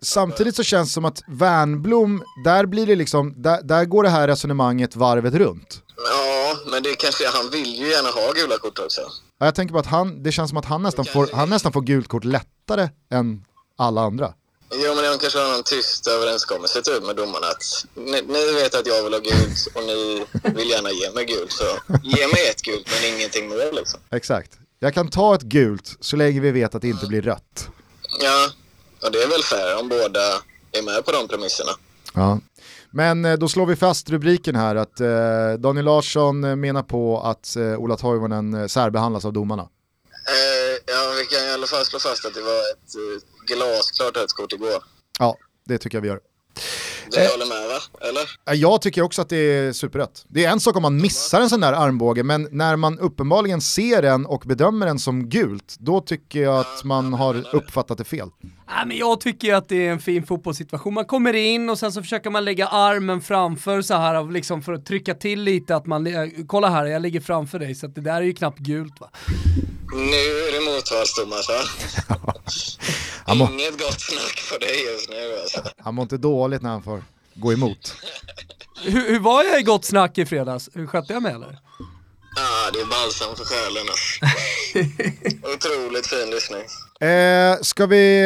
[0.02, 4.10] samtidigt så känns det som att Värnblom, där blir det liksom, där, där går det
[4.10, 5.82] här resonemanget varvet runt.
[5.98, 9.02] Ja, men det kanske, han vill ju gärna ha gula kort också.
[9.44, 11.72] Ja, Jag tänker på att han, det känns som att han nästan, får, han nästan
[11.74, 13.46] får gult kort lättare än
[13.78, 14.34] alla andra.
[14.74, 18.76] Jo, men de kanske har någon tyst överenskommelse typ med domarna att ni, ni vet
[18.76, 20.26] att jag vill ha gult och ni
[20.56, 21.64] vill gärna ge mig gult så
[22.04, 24.00] ge mig ett gult men ingenting mer liksom.
[24.12, 24.52] Exakt.
[24.80, 27.68] Jag kan ta ett gult så länge vi vet att det inte blir rött.
[28.22, 28.50] Ja,
[29.06, 30.22] och det är väl fair om båda
[30.72, 31.72] är med på de premisserna.
[32.14, 32.40] Ja.
[32.96, 37.22] Men eh, då slår vi fast rubriken här att eh, Daniel Larsson eh, menar på
[37.22, 39.70] att Ola Toivonen eh, särbehandlas av domarna.
[40.86, 42.94] Ja, vi kan i alla fall slå fast att det var ett
[43.48, 44.84] glasklart rött kort igår.
[45.20, 46.20] Ja, det tycker jag vi gör.
[47.12, 48.08] Du håller med va?
[48.10, 48.22] Eller?
[48.46, 50.26] Ja, Jag tycker också att det är superrätt.
[50.28, 53.62] Det är en sak om man missar en sån där armbåge, men när man uppenbarligen
[53.62, 58.04] ser den och bedömer den som gult, då tycker jag att man har uppfattat det
[58.04, 58.30] fel.
[58.76, 60.94] Nej, men jag tycker att det är en fin fotbollssituation.
[60.94, 64.62] Man kommer in och sen så försöker man lägga armen framför så här av liksom
[64.62, 66.14] för att trycka till lite att man, eh,
[66.48, 69.10] kolla här jag ligger framför dig så att det där är ju knappt gult va.
[69.94, 70.00] Nu
[70.48, 72.23] är det motvalsdomar va?
[73.26, 75.62] Han må, Inget gott snack på dig just nu alltså.
[75.78, 77.96] han mår inte dåligt när han får gå emot.
[78.84, 80.70] Hur, hur var jag i gott snack i fredags?
[80.74, 81.60] Hur skötte jag mig eller?
[82.40, 84.26] Ah, det är balsam för själen alltså.
[85.56, 86.62] Otroligt fin lyssning.
[87.10, 88.22] Eh, ska vi,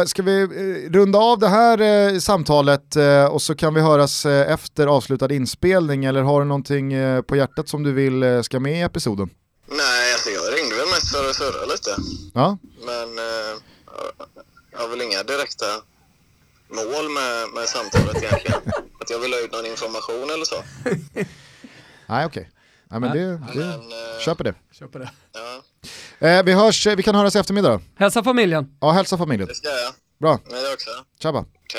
[0.00, 3.80] eh, ska vi eh, runda av det här eh, samtalet eh, och så kan vi
[3.80, 8.22] höras eh, efter avslutad inspelning eller har du någonting eh, på hjärtat som du vill
[8.22, 9.30] eh, ska med i episoden?
[9.68, 11.90] Nej, alltså jag ringde väl mest för att surra lite.
[12.34, 13.60] Ja, Men eh,
[14.82, 15.66] har väl inga direkta
[16.78, 18.60] mål med, med samtalet egentligen.
[19.00, 20.56] Att jag vill ha ut någon information eller så.
[22.06, 22.50] nej okej.
[22.90, 24.54] Nej, men det, det, Men, eh, köper det.
[24.78, 25.10] Köper det.
[25.32, 25.62] ja,
[26.28, 27.80] Eh, vi, hörs, eh, vi kan höras i eftermiddag då.
[27.98, 28.66] Hälsa familjen.
[28.80, 29.48] Ja, hälsa familjen.
[29.48, 29.92] det ska jag.
[30.20, 30.90] Bra, Ni också.
[31.22, 31.44] tjabba.
[31.72, 31.78] Tja.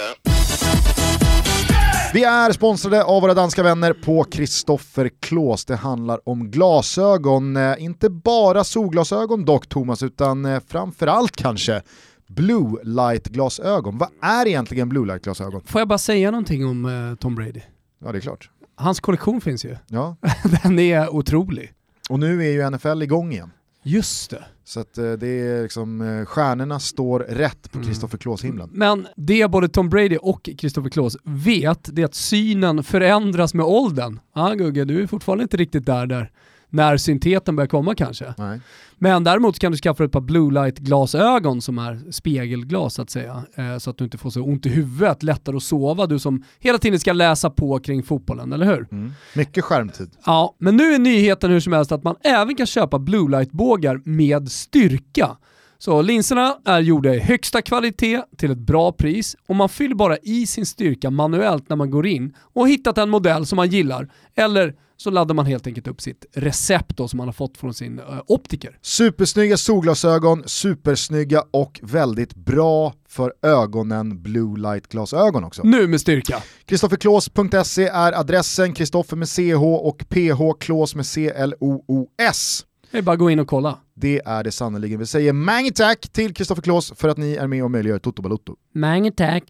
[2.13, 5.65] Vi är sponsrade av våra danska vänner på Kristoffer Klås.
[5.65, 11.81] Det handlar om glasögon, eh, inte bara solglasögon dock Thomas, utan eh, framförallt kanske
[12.27, 13.97] blue light-glasögon.
[13.97, 15.61] Vad är egentligen blue light-glasögon?
[15.65, 17.61] Får jag bara säga någonting om eh, Tom Brady?
[18.05, 18.49] Ja, det är klart.
[18.75, 19.75] Hans kollektion finns ju.
[19.87, 20.15] Ja.
[20.63, 21.71] Den är otrolig.
[22.09, 23.51] Och nu är ju NFL igång igen.
[23.85, 24.43] Just det.
[24.65, 27.87] Så att eh, det är liksom, eh, stjärnorna står rätt på Mm.
[27.87, 28.69] Kristoffer Klås-himlen.
[28.73, 33.65] Men det både Tom Brady och Christopher Klose vet, det är att synen förändras med
[33.65, 34.19] åldern.
[34.35, 36.31] Ja Gugge, du är fortfarande inte riktigt där, där
[36.73, 38.33] när synteten börjar komma kanske.
[38.37, 38.59] Nej.
[38.97, 43.09] Men däremot kan du skaffa ett par blue light glasögon som är spegelglas så att
[43.09, 43.43] säga.
[43.55, 46.43] Eh, så att du inte får så ont i huvudet, lättare att sova, du som
[46.59, 48.87] hela tiden ska läsa på kring fotbollen, eller hur?
[48.91, 49.11] Mm.
[49.35, 50.09] Mycket skärmtid.
[50.25, 54.01] Ja, men nu är nyheten hur som helst att man även kan köpa blue light-bågar
[54.05, 55.37] med styrka.
[55.77, 60.17] Så linserna är gjorda i högsta kvalitet till ett bra pris och man fyller bara
[60.17, 64.09] i sin styrka manuellt när man går in och hittat en modell som man gillar.
[64.35, 67.73] Eller så laddar man helt enkelt upp sitt recept då, som man har fått från
[67.73, 68.77] sin eh, optiker.
[68.81, 75.63] Supersnygga solglasögon, supersnygga och väldigt bra för ögonen blue light-glasögon också.
[75.63, 76.43] Nu med styrka.
[76.65, 82.65] Kristofferklås.se är adressen, Kristoffer med CH och PH Klås med C-L-O-O-S.
[82.91, 83.77] Det är bara att gå in och kolla.
[83.95, 84.99] Det är det sannoliken.
[84.99, 88.21] Vi säger mange tack till Kristoffer Klås för att ni är med och möjliggör Toto
[88.21, 88.55] Balotto.
[88.75, 89.43] Mange tack.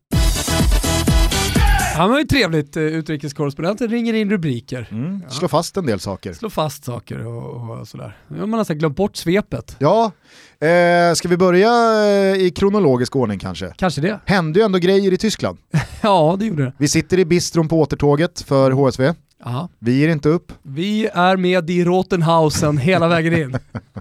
[1.93, 4.87] Han var ju trevligt, eh, utrikeskorrespondenten ringer in rubriker.
[4.91, 5.21] Mm.
[5.29, 6.33] Slå fast en del saker.
[6.33, 8.17] Slå fast saker och, och sådär.
[8.27, 9.75] Nu har man nästan glömt bort svepet.
[9.79, 10.11] Ja,
[10.59, 11.69] eh, ska vi börja
[12.05, 13.73] eh, i kronologisk ordning kanske?
[13.77, 14.19] Kanske det.
[14.25, 15.57] Hände ju ändå grejer i Tyskland.
[16.01, 16.73] Ja, det gjorde det.
[16.77, 19.13] Vi sitter i bistron på återtåget för HSV.
[19.43, 19.69] Ja.
[19.79, 20.51] Vi ger inte upp.
[20.61, 23.57] Vi är med i Rotenhausen hela vägen in.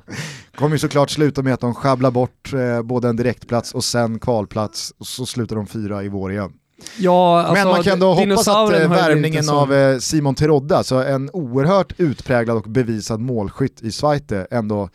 [0.55, 4.19] Kommer ju såklart sluta med att de sjabblar bort eh, både en direktplats och sen
[4.19, 6.53] kvalplats och så slutar de fyra i vår igen.
[6.99, 11.05] Ja, alltså, Men man kan ändå hoppas att eh, värvningen av eh, Simon Terodde, alltså
[11.05, 14.89] en oerhört utpräglad och bevisad målskytt i Zweite, ändå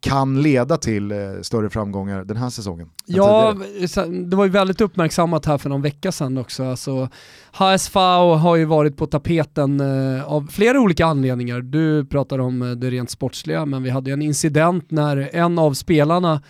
[0.00, 2.88] kan leda till eh, större framgångar den här säsongen.
[3.06, 4.08] Ja, tidigare.
[4.24, 6.64] det var ju väldigt uppmärksammat här för någon vecka sedan också.
[6.64, 7.08] Alltså,
[7.52, 9.80] HSV har ju varit på tapeten
[10.26, 11.60] av flera olika anledningar.
[11.60, 16.40] Du pratar om det rent sportsliga, men vi hade en incident när en av spelarna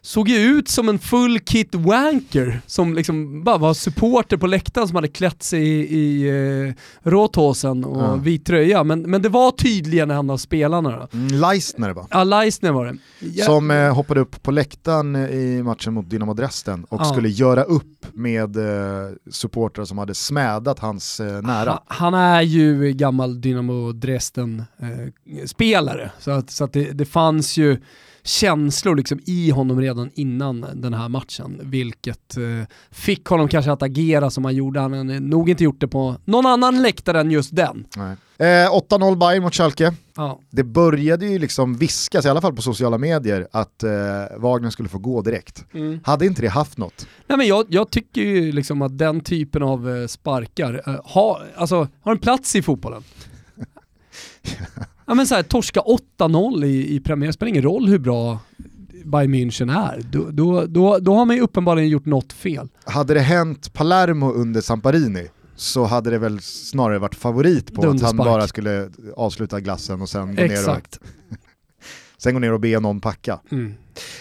[0.00, 4.88] såg ju ut som en full kit wanker som liksom bara var supporter på läktaren
[4.88, 6.28] som hade klätt sig i, i
[6.68, 6.74] eh,
[7.10, 8.14] råtåsen och Ja.
[8.16, 8.84] vit tröja.
[8.84, 11.08] Men, men det var tydligen en av spelarna då.
[11.18, 12.06] Mm, Leistner va?
[12.10, 12.96] Ja, Leisner var det.
[13.20, 17.04] Ja, Som eh, hoppade upp på läktaren i matchen mot Dynamo Dresden och Ja.
[17.04, 21.80] skulle göra upp med eh, supportrar som hade smädat hans eh, nära.
[21.86, 27.76] Han, han är ju gammal Dynamo Dresden-spelare, så att, så att det, det fanns ju
[28.28, 32.42] känslor liksom i honom redan innan den här matchen, vilket eh,
[32.90, 34.80] fick honom kanske att agera som han gjorde.
[34.80, 37.86] Han hade nog inte gjort det på någon annan läktare än just den.
[37.96, 38.16] Nej.
[38.40, 39.94] Eh, 8-0 Bayern mot Schalke.
[40.16, 40.40] Ja.
[40.50, 43.90] Det började ju liksom viskas, i alla fall på sociala medier, att eh,
[44.36, 45.64] Wagner skulle få gå direkt.
[46.02, 47.06] Hade inte det haft något?
[47.26, 51.42] Nej, men jag, jag tycker ju liksom att den typen av eh, sparkar eh, har,
[51.56, 53.02] alltså, har en plats i fotbollen.
[55.08, 55.80] ja, men så här, torska
[56.18, 58.38] 8-0 i, i premiär, spelar ingen roll hur bra
[59.04, 60.02] Bayern München är.
[60.12, 62.68] Då, då, då, då har man ju uppenbarligen gjort något fel.
[62.84, 67.86] Hade det hänt Palermo under Samparini så hade det väl snarare varit favorit på att
[67.86, 68.26] han Dunderspark.
[68.26, 71.00] bara skulle avsluta glassen och sen gå, ner och, Exakt.
[72.18, 73.40] Sen gå ner och be någon packa.
[73.50, 73.74] Mm.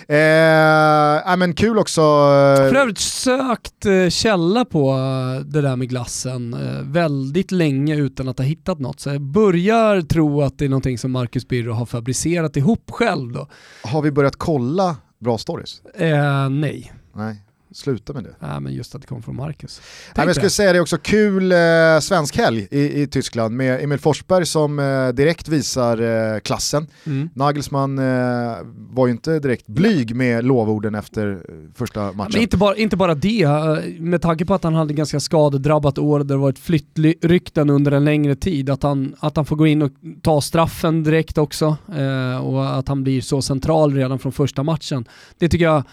[0.07, 5.75] Eh, äh, men kul också, eh, För övrigt sökt eh, källa på eh, det där
[5.75, 8.99] med glassen väldigt länge utan att ha hittat något.
[8.99, 13.31] Så jag börjar tro att det är någonting som Marcus Birro har fabricerat ihop själv
[13.31, 13.47] då.
[13.83, 15.81] har vi börjat kolla bra stories?
[15.95, 16.93] Eh, nej.
[17.15, 18.35] Nej, sluta med det.
[18.39, 19.81] Nej, men just att det kom från Marcus.
[20.05, 20.51] Nej, men jag skulle det.
[20.51, 21.57] säga det också, kul eh,
[22.01, 26.01] svensk helg i, i Tyskland med Emil Forsberg som eh, direkt visar
[26.33, 26.87] eh, klassen.
[27.05, 27.29] Mm.
[27.33, 28.05] Nagelsmann eh,
[28.89, 31.37] var ju inte direkt blyg med lovorden efter eh,
[31.75, 32.31] första matchen.
[32.33, 35.97] Men inte bara, inte bara det, eh, med tanke på att han hade ganska skadedrabbat
[35.97, 39.67] år där det varit flyttrykten under en längre tid, att han, att han får gå
[39.67, 44.31] in och ta straffen direkt också eh, och att han blir så central redan från
[44.31, 45.05] första matchen.
[45.37, 45.83] Det tycker jag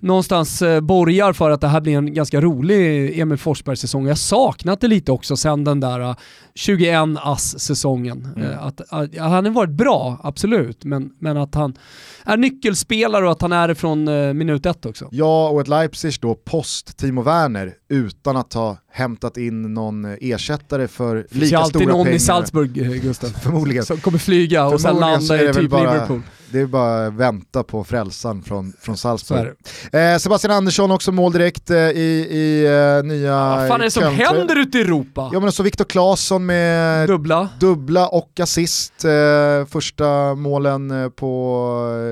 [0.00, 4.06] någonstans eh, borgar för att det här blir en ganska rolig Emil Forsberg-säsong.
[4.06, 6.16] Jag saknat det lite också sen den där eh,
[6.54, 8.28] 21 ass-säsongen.
[8.36, 11.76] Eh, att, att, ja, han har varit bra, absolut, men, men att han
[12.24, 15.08] är nyckelspelare och att han är det från eh, minut ett också.
[15.10, 20.88] Ja, och ett Leipzig då post Timo Werner utan att ha hämtat in någon ersättare
[20.88, 22.16] för Det finns ju lika alltid stora någon pengar.
[22.16, 23.30] i Salzburg, eh, Gusten.
[23.42, 23.84] Förmodligen.
[23.84, 26.22] Som kommer flyga och sen landa är det i typ bara- Liverpool.
[26.52, 29.48] Det är bara att vänta på frälsan från, från är Salzburg.
[29.92, 30.12] det.
[30.12, 32.66] Eh, Sebastian Andersson också mål direkt eh, i, i
[32.98, 33.32] eh, nya...
[33.56, 34.36] Vad fan är det som Köln-tröjan.
[34.36, 35.30] händer ute i Europa?
[35.32, 37.48] Ja men så Viktor Claesson med Dubbla.
[37.60, 39.04] dubbla och assist.
[39.04, 41.66] Eh, första målen eh, på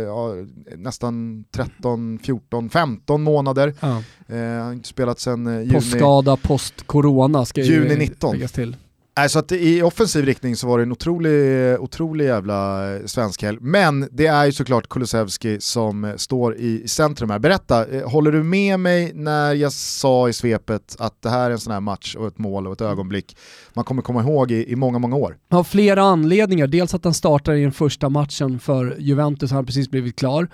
[0.06, 0.34] ja,
[0.76, 3.74] nästan 13, 14, 15 månader.
[3.80, 4.02] Ja.
[4.30, 5.74] Han har inte spelat sedan juni.
[5.74, 6.36] Postskada,
[6.68, 8.32] post-corona ska ju Juni 19.
[8.32, 8.76] läggas till.
[9.16, 13.42] Nej, så att i offensiv riktning så var det en otrolig, otrolig jävla eh, svensk
[13.42, 13.58] helg.
[13.60, 17.38] Men det är ju såklart Kulusevski som eh, står i centrum här.
[17.38, 21.50] Berätta, eh, håller du med mig när jag sa i svepet att det här är
[21.50, 23.36] en sån här match och ett mål och ett ögonblick
[23.74, 25.36] man kommer komma ihåg i, i många, många år?
[25.50, 26.66] Av flera anledningar.
[26.66, 30.48] Dels att han startar i den första matchen för Juventus, han har precis blivit klar.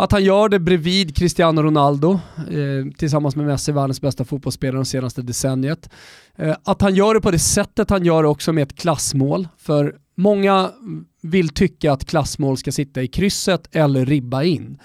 [0.00, 4.84] Att han gör det bredvid Cristiano Ronaldo, eh, tillsammans med Messi, världens bästa fotbollsspelare de
[4.84, 5.90] senaste decenniet.
[6.36, 9.48] Eh, att han gör det på det sättet han gör också med ett klassmål.
[9.58, 10.70] För många
[11.22, 14.78] vill tycka att klassmål ska sitta i krysset eller ribba in.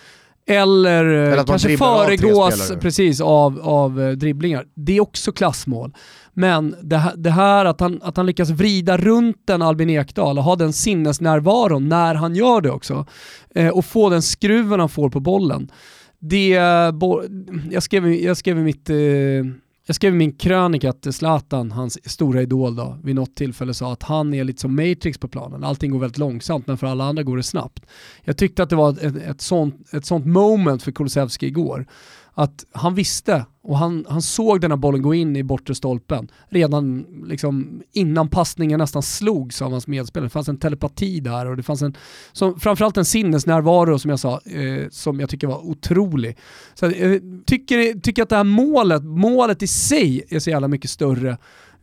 [0.48, 2.82] Eller, Eller kanske av föregås spelare.
[2.82, 4.66] precis av, av eh, dribblingar.
[4.76, 5.94] Det är också klassmål.
[6.38, 10.38] Men det här, det här att, han, att han lyckas vrida runt den, Albin Ekdal
[10.38, 13.06] och ha den sinnesnärvaron när han gör det också
[13.56, 15.72] eh, och få den skruven han får på bollen.
[16.20, 16.60] Det,
[16.94, 17.22] bo,
[17.72, 18.96] jag, skrev, i- jag skrev mitt eh,
[19.88, 23.94] jag skrev i min krönika att Zlatan, hans stora idol då, vid något tillfälle sa
[23.94, 25.64] att han är lite som Matrix på planen.
[25.64, 27.86] Allting går väldigt långsamt men för alla andra går det snabbt.
[28.24, 31.86] Jag tyckte att det var ett, ett, sånt, ett sånt moment för Kulusevski igår.
[32.38, 36.32] Att han visste och han, han såg den här bollen gå in i bortre stolpen
[36.50, 40.26] redan liksom innan passningen nästan slogs av hans medspelare.
[40.26, 41.96] Det fanns en telepati där och det fanns en,
[42.32, 46.38] som, framförallt en sinnesnärvaro som jag sa, eh, som jag tycker var otrolig.
[46.74, 50.68] Så jag eh, tycker, tycker att det här målet, målet i sig är så jävla
[50.68, 51.38] mycket större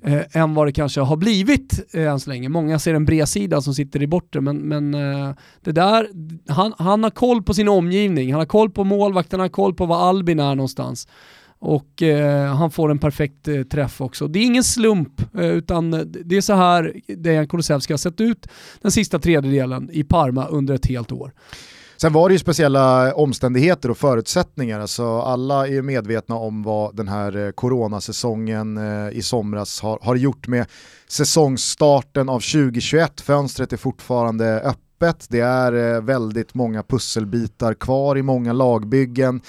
[0.05, 2.49] eh, än vad det kanske har blivit eh, än så länge.
[2.49, 6.09] Många ser en bredsida som sitter i bortre, men, men eh, det där,
[6.47, 9.75] han, han har koll på sin omgivning, han har koll på målvakten, han har koll
[9.75, 11.09] på var Albin är någonstans.
[11.65, 14.29] Och eh, han får en perfekt eh, träff också.
[14.29, 15.91] Det är ingen slump, eh, utan
[16.25, 18.47] det är så här Dejan Kulusevski har sett ut
[18.81, 21.33] den sista tredjedelen i Parma under ett helt år.
[22.03, 24.81] Sen var det ju speciella omständigheter och förutsättningar.
[24.81, 29.99] Alltså alla är ju medvetna om vad den här eh, coronasäsongen eh, i somras har,
[30.03, 30.67] har gjort med
[31.09, 33.21] säsongsstarten av 2021.
[33.21, 35.27] Fönstret är fortfarande öppet.
[35.29, 39.41] Det är eh, väldigt många pusselbitar kvar i många lagbyggen.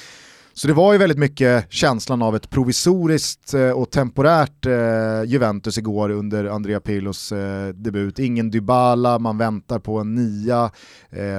[0.55, 5.77] Så det var ju väldigt mycket känslan av ett provisoriskt eh, och temporärt eh, Juventus
[5.77, 8.19] igår under Andrea Pirlos eh, debut.
[8.19, 10.71] Ingen Dybala, man väntar på en nia,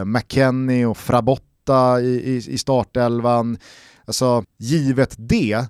[0.05, 3.59] McKennie och Frabotta i, i, startelvan.
[4.05, 5.67] Alltså, givet det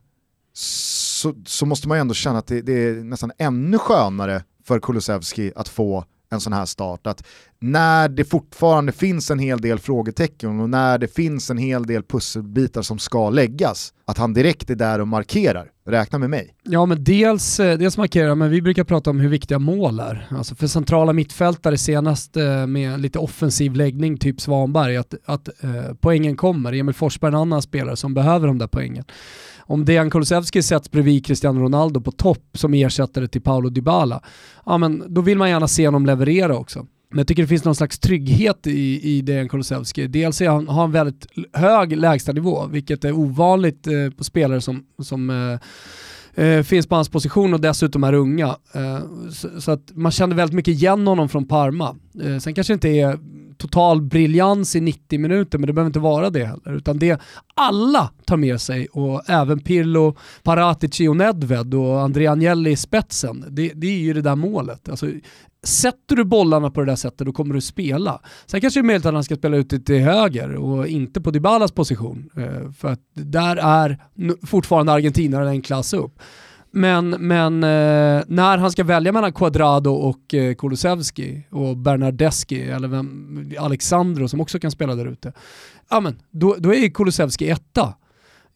[0.53, 4.80] så, så måste man ju ändå känna att det, det är nästan ännu skönare för
[4.80, 6.05] Kulusevski att få
[6.35, 7.07] en sån här start.
[7.07, 7.24] Att
[7.61, 12.03] när det fortfarande finns en hel del frågetecken och när det finns en hel del
[12.03, 15.70] pusselbitar som ska läggas, att han direkt är där och markerar.
[15.87, 16.55] Räkna med mig.
[16.62, 20.28] Ja men dels, eh, dels markerar, men vi brukar prata om hur viktiga mål är.
[20.30, 25.95] Alltså för centrala mittfältare senast eh, med lite offensiv läggning, typ Svanberg, att, att eh,
[26.01, 26.72] poängen kommer.
[26.72, 29.05] Emil Forsberg är en annan spelare som behöver de där poängen
[29.67, 34.23] om Dejan Kulusevski sätts bredvid Cristiano Ronaldo på topp som ersättare till Paolo Dybala,
[34.67, 36.87] ja men då vill man gärna se honom leverera också.
[37.11, 40.07] Men jag tycker det finns någon slags trygghet i, i Dejan Kulusevski.
[40.07, 44.85] Dels är han, har han väldigt hög lägstanivå, vilket är ovanligt eh, på spelare som,
[45.03, 48.57] som eh, eh, finns på hans position och dessutom är unga.
[48.75, 48.99] Eh,
[49.31, 51.97] så, så, att man kände väldigt mycket igen honom från Parma.
[52.23, 53.19] Eh, sen kanske inte är
[53.65, 56.77] total briljans i 90 minuter, men det behöver inte vara det heller.
[56.77, 57.21] Utan det
[57.55, 63.45] alla tar med sig, och även Pirlo, Paratici och Nedved och Andrea Agnelli i spetsen,
[63.49, 64.89] det, det är ju det där målet.
[64.89, 65.07] Alltså,
[65.62, 68.21] sätter du bollarna på det där sättet då kommer du spela.
[68.47, 71.31] Sen kanske det är möjligt att han ska spela ute till höger och inte på
[71.31, 72.31] Dybalas position.
[72.37, 73.99] Eh, för att där är
[74.47, 76.19] fortfarande argentinaren en klass upp.
[76.77, 82.89] Men, men eh, när han ska välja mellan Quadrado och eh, Kulusevski och Bernardeschi eller
[82.89, 85.33] vem, Alexandro som också kan spela där ute,
[85.91, 87.95] ja men då, då är Kulusevski etta.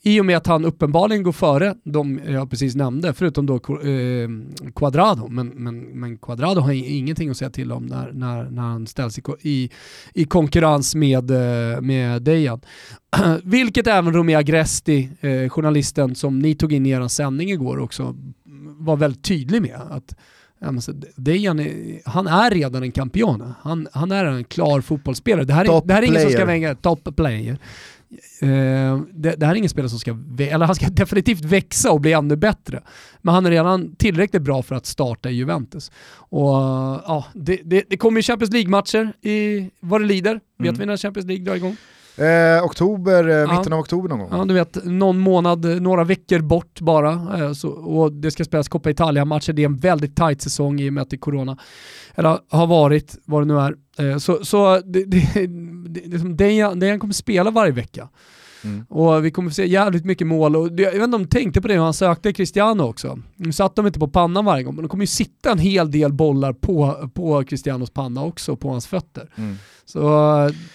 [0.03, 4.29] I och med att han uppenbarligen går före de jag precis nämnde, förutom då eh,
[4.75, 5.29] Quadrado.
[5.29, 9.19] Men, men, men Quadrado har ingenting att säga till om när, när, när han ställs
[9.19, 9.71] i, i,
[10.15, 12.61] i konkurrens med, eh, med Dejan.
[13.43, 18.17] Vilket även Romea Agresti, eh, journalisten som ni tog in i er sändning igår också,
[18.79, 19.81] var väldigt tydlig med.
[19.91, 20.15] att
[21.17, 23.53] Dejan är, han är redan en campione.
[23.61, 25.45] Han, han är en klar fotbollsspelare.
[25.45, 27.59] Det här är, det här är ingen som ska vänga top player.
[28.43, 32.01] Uh, det, det, här är ingen spelare som ska, eller han ska definitivt växa och
[32.01, 32.83] bli ännu bättre.
[33.19, 35.91] Men han är redan tillräckligt bra för att starta i Juventus.
[36.13, 40.31] Och uh, ja, det, det, det kommer ju Champions League-matcher i vad det lider.
[40.31, 40.43] Mm.
[40.59, 41.77] Vet vi när Champions League drar igång?
[42.19, 43.59] Eh, oktober, eh, ja.
[43.59, 44.29] mitten av oktober någon gång.
[44.33, 47.13] Ja, du vet, någon månad, några veckor bort bara.
[47.13, 50.89] Eh, så, och det ska spelas Coppa Italia-matcher, det är en väldigt tight säsong i
[50.89, 51.59] och med att det är corona.
[52.15, 53.75] Eller har varit, vad det nu är.
[53.99, 58.09] Eh, så så det, det, det, det, det, det han kommer spela varje vecka.
[58.65, 58.87] Mm.
[58.89, 61.61] Och vi kommer få se jävligt mycket mål och jag vet inte om de tänkte
[61.61, 63.19] på det när han sökte Cristiano också.
[63.37, 65.91] Nu satt de inte på pannan varje gång, men det kommer ju sitta en hel
[65.91, 69.31] del bollar på, på Cristianos panna också, på hans fötter.
[69.37, 69.57] Mm.
[69.85, 70.01] Så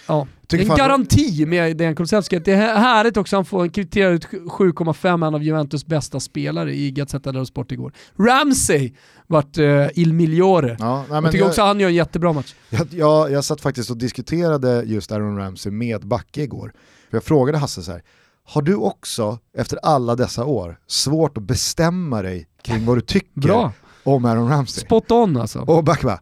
[0.06, 2.38] ja, det är en garanti med Dejan Kulusevski.
[2.38, 6.90] Det är härligt också, han får kvittera ut 7,5, en av Juventus bästa spelare i
[6.90, 7.92] Gazzetta dello Sport igår.
[8.16, 8.92] Ramsey
[9.26, 10.76] vart uh, il migliore.
[10.78, 12.54] Ja, nej, jag tycker jag, också han gör en jättebra match.
[12.70, 16.72] Jag, jag, jag satt faktiskt och diskuterade just Aaron Ramsey med Backe igår.
[17.14, 18.02] För jag frågade Hasse så här,
[18.44, 23.40] har du också efter alla dessa år svårt att bestämma dig kring vad du tycker
[23.40, 23.72] Bra.
[24.04, 24.84] om Aaron Ramsey?
[24.84, 25.58] Spot on alltså.
[25.60, 26.20] Och Backe bara,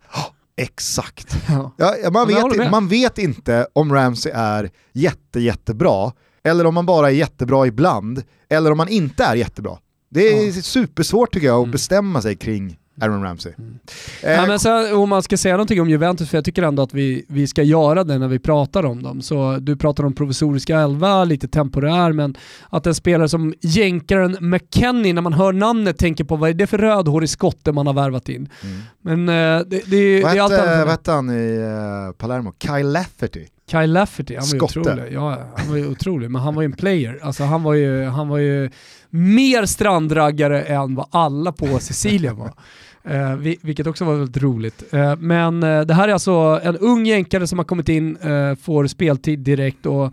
[0.56, 1.36] exakt.
[1.48, 1.72] Ja.
[2.02, 6.12] Ja, man, vet, man vet inte om Ramsey är jätte, jättebra,
[6.44, 9.78] eller om man bara är jättebra ibland, eller om man inte är jättebra.
[10.10, 10.62] Det är ja.
[10.62, 11.72] supersvårt tycker jag att mm.
[11.72, 13.52] bestämma sig kring Aaron Ramsey.
[13.58, 13.78] Mm.
[14.22, 16.82] Eh, ja, men så, om man ska säga någonting om Juventus, för jag tycker ändå
[16.82, 19.22] att vi, vi ska göra det när vi pratar om dem.
[19.22, 22.36] Så du pratar om provisoriska elva, lite temporär, men
[22.68, 26.66] att en spelare som jänkaren McKennie, när man hör namnet, tänker på vad är det
[26.66, 28.48] för rödhårig skotte man har värvat in.
[28.62, 28.82] Mm.
[29.00, 32.54] Men eh, det, det, vad det är allt Vad hette han i uh, Palermo?
[32.58, 33.46] Kyle Lafferty?
[33.70, 35.12] Kyle Lafferty, han var ju otrolig.
[35.12, 37.18] Ja, han var ju otrolig, men han var ju en player.
[37.22, 38.70] Alltså han var ju, han var ju
[39.10, 42.52] mer strandraggare än vad alla på Sicilien var.
[43.04, 44.92] Eh, vilket också var väldigt roligt.
[44.92, 48.54] Eh, men eh, det här är alltså en ung jänkare som har kommit in, eh,
[48.54, 50.12] får speltid direkt och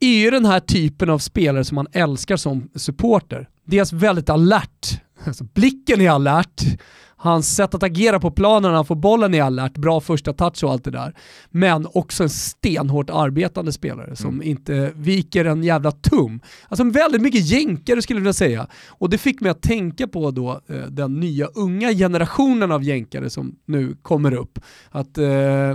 [0.00, 3.48] är ju den här typen av spelare som man älskar som supporter.
[3.64, 6.62] Dels väldigt alert, alltså blicken är alert,
[7.18, 10.64] Hans sätt att agera på planen när han får bollen är alert, bra första touch
[10.64, 11.14] och allt det där.
[11.50, 14.46] Men också en stenhårt arbetande spelare som Mm.
[14.48, 16.40] inte viker en jävla tum.
[16.68, 18.66] Alltså väldigt mycket jänkare skulle jag vilja säga.
[18.88, 23.30] Och det fick mig att tänka på då eh, den nya unga generationen av jänkare
[23.30, 24.58] som nu kommer upp.
[24.90, 25.26] Att, eh,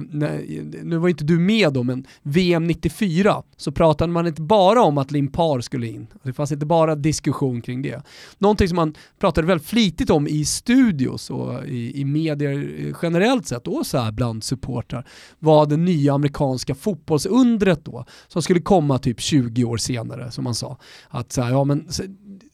[0.09, 4.81] nej, nu var inte du med då, men VM 94 så pratade man inte bara
[4.83, 6.07] om att Limpar skulle in.
[6.23, 8.03] Det fanns inte bara diskussion kring det.
[8.37, 13.47] Någonting som man pratade väldigt flitigt om i studios och i, i medier eh, generellt
[13.47, 15.07] sett och så här bland supportrar
[15.39, 20.55] var det nya amerikanska fotbollsundret då som skulle komma typ 20 år senare som man
[20.55, 20.77] sa.
[21.09, 21.87] Att så här, ja men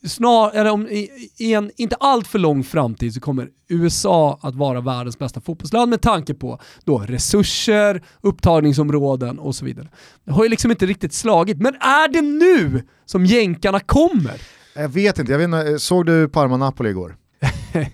[0.06, 1.08] snar, eller om, i,
[1.38, 5.90] i en inte allt för lång framtid så kommer USA att vara världens bästa fotbollsland
[5.90, 9.88] med tanke på då resurser, upptagningsområden och så vidare.
[10.24, 14.40] Det har ju liksom inte riktigt slagit, men är det nu som jänkarna kommer?
[14.74, 17.16] Jag vet inte, jag vet inte, såg du Parma-Napoli igår?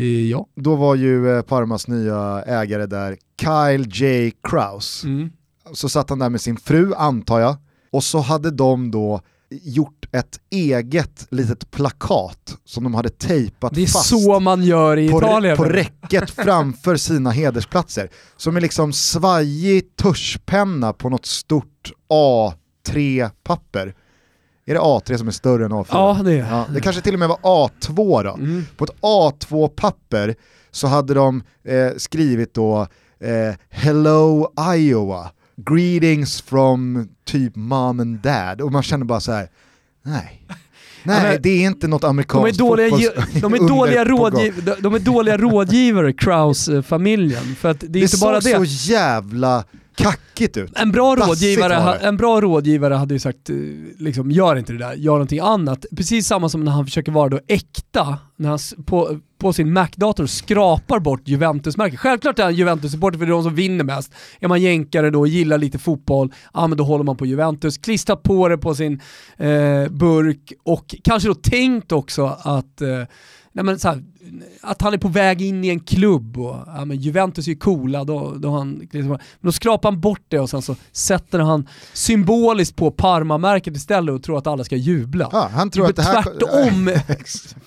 [0.00, 0.46] Eh, Ja.
[0.56, 4.32] Då var ju eh, Parmas nya ägare där, Kyle J.
[4.48, 5.04] Kraus.
[5.04, 5.30] Mm.
[5.72, 7.56] Så satt han där med sin fru antar jag,
[7.92, 9.20] och så hade de då
[9.50, 14.96] gjort ett eget litet plakat som de hade tejpat Det är fast så man gör
[14.96, 15.56] i på, Italien.
[15.56, 18.10] på räcket framför sina hedersplatser.
[18.36, 23.94] Som är liksom svajig tuschpenna på något stort A3-papper.
[24.70, 25.86] Är det A3 som är större än A4?
[25.90, 28.34] Ja, det är Ja, det kanske till och med var A2 då.
[28.34, 28.64] Mm.
[28.76, 30.34] På ett A2-papper
[30.70, 32.80] så hade de eh, skrivit då
[33.20, 35.30] eh, “Hello Iowa,
[35.70, 39.48] greetings from typ mom and dad” och man känner bara så här:
[40.02, 40.46] nej.
[41.04, 44.64] Nej, men- det är inte något De är amerikanskt dåliga, fotbolls- de är dåliga, rådgiv,
[44.64, 47.54] de- de är dåliga rådgivare, Kraus-familjen.
[47.54, 48.66] För att det är Det, inte bara såg det.
[48.68, 49.64] så jävla
[49.96, 50.72] kackigt ut.
[50.76, 53.56] En bra, Dassigt rådgivare, en bra rådgivare hade ju sagt, eh,
[53.98, 55.86] liksom, gör inte det där, gör någonting annat.
[55.96, 60.26] Precis samma som när han försöker vara då äkta, när han på, på sin Mac-dator
[60.26, 62.00] skrapar bort Juventus-märket.
[62.00, 64.12] Självklart är han Juventus-supporter för det är de som vinner mest.
[64.40, 67.78] Är man jänkare då och gillar lite fotboll, ja men då håller man på Juventus.
[67.78, 69.00] Klistrat på det på sin
[69.36, 73.04] eh, burk och kanske då tänkt också att eh,
[73.52, 74.02] Nej, men så här,
[74.60, 77.58] att han är på väg in i en klubb och ja, men Juventus är ju
[77.58, 81.38] coola, då, då han, liksom, men då skrapar han bort det och sen så sätter
[81.38, 85.28] han symboliskt på Parma-märket istället och tror att alla ska jubla.
[85.32, 86.22] Ja, han tror Det att det här...
[86.22, 86.90] tvärtom.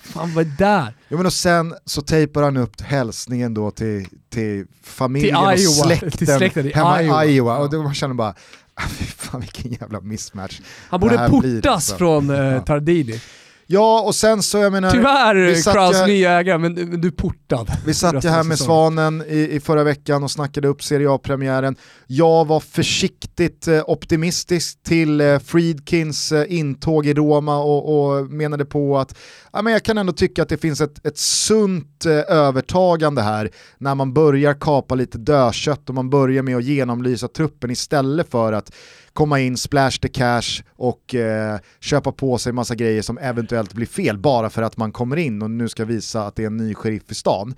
[0.00, 0.94] Fan vad är det där?
[1.08, 5.58] Ja, men och sen så tejpar han upp hälsningen då till, till familjen Till och
[5.58, 7.58] Iowa, släkten, till släkten hemma i Iowa.
[7.58, 8.34] Och då man känner bara,
[8.74, 10.60] ah, fy fan vilken jävla mismatch.
[10.88, 11.96] Han borde här blir portas alltså.
[11.96, 12.64] från eh.
[12.64, 13.20] Tardini.
[13.66, 14.90] Ja, och sen så jag menar...
[14.90, 17.70] Tyvärr Kraus nya ägare, men, men du är portad.
[17.86, 18.58] Vi satt ju här med.
[18.58, 21.76] Svanen i, i förra veckan och snackade upp Serie A-premiären.
[22.06, 28.64] Jag var försiktigt eh, optimistisk till eh, Friedkins eh, intåg i Roma och, och menade
[28.64, 29.16] på att
[29.52, 33.50] ja, men jag kan ändå tycka att det finns ett, ett sunt eh, övertagande här
[33.78, 38.52] när man börjar kapa lite dödkött och man börjar med att genomlysa truppen istället för
[38.52, 38.72] att
[39.14, 43.86] komma in, splash the cash och eh, köpa på sig massa grejer som eventuellt blir
[43.86, 46.56] fel bara för att man kommer in och nu ska visa att det är en
[46.56, 47.54] ny sheriff i stan.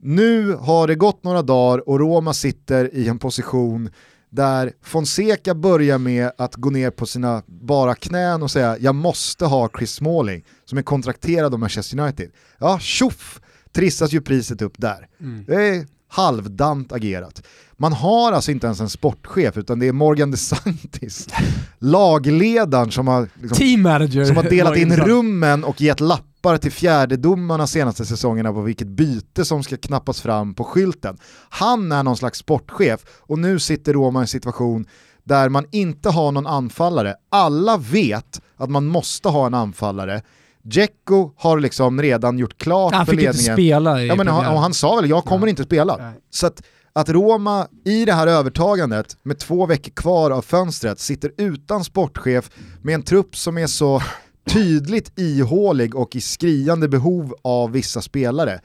[0.00, 3.90] Nu har det gått några dagar och Roma sitter i en position
[4.30, 9.44] där Fonseca börjar med att gå ner på sina bara knän och säga jag måste
[9.44, 12.30] ha Chris Smalling som är kontrakterad av Manchester United.
[12.58, 13.40] Ja, tjoff,
[13.72, 15.08] trissas ju priset upp där.
[15.46, 17.42] Det är halvdant agerat.
[17.76, 21.28] Man har alltså inte ens en sportchef utan det är Morgan DeSantis,
[21.78, 24.24] lagledaren som har, liksom, manager.
[24.24, 29.44] som har delat in rummen och gett lappar till fjärdedomarna senaste säsongerna på vilket byte
[29.44, 31.18] som ska knappas fram på skylten.
[31.48, 34.86] Han är någon slags sportchef och nu sitter Roma i en situation
[35.24, 37.14] där man inte har någon anfallare.
[37.30, 40.22] Alla vet att man måste ha en anfallare.
[40.70, 43.54] Dzeko har liksom redan gjort klart Han för fick inte ledningen.
[43.56, 45.96] spela Ja, men han, han sa väl, jag kommer inte spela.
[45.96, 46.12] Nej.
[46.30, 46.62] Så att,
[46.92, 52.50] att Roma i det här övertagandet med två veckor kvar av fönstret sitter utan sportchef
[52.82, 54.02] med en trupp som är så
[54.48, 58.60] tydligt ihålig och i skriande behov av vissa spelare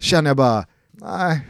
[0.00, 1.46] känner jag bara, nej,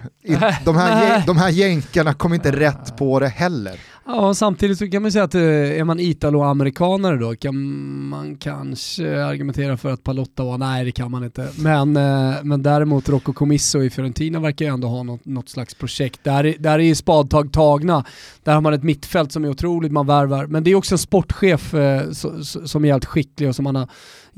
[0.65, 3.81] de här, de här jänkarna kommer inte rätt på det heller.
[4.13, 7.55] Ja, samtidigt så kan man säga att eh, är man italo-amerikanare då kan
[8.09, 11.49] man kanske argumentera för att Palotta var, nej det kan man inte.
[11.59, 15.75] Men, eh, men däremot Rocco Comisso i Fiorentina verkar ju ändå ha något, något slags
[15.75, 16.21] projekt.
[16.25, 18.05] Där, är- där är ju spadtag tagna.
[18.45, 20.47] Där har man ett mittfält som är otroligt, man värvar.
[20.47, 22.11] Men det är också en sportchef eh,
[22.65, 23.89] som är helt skicklig och som man har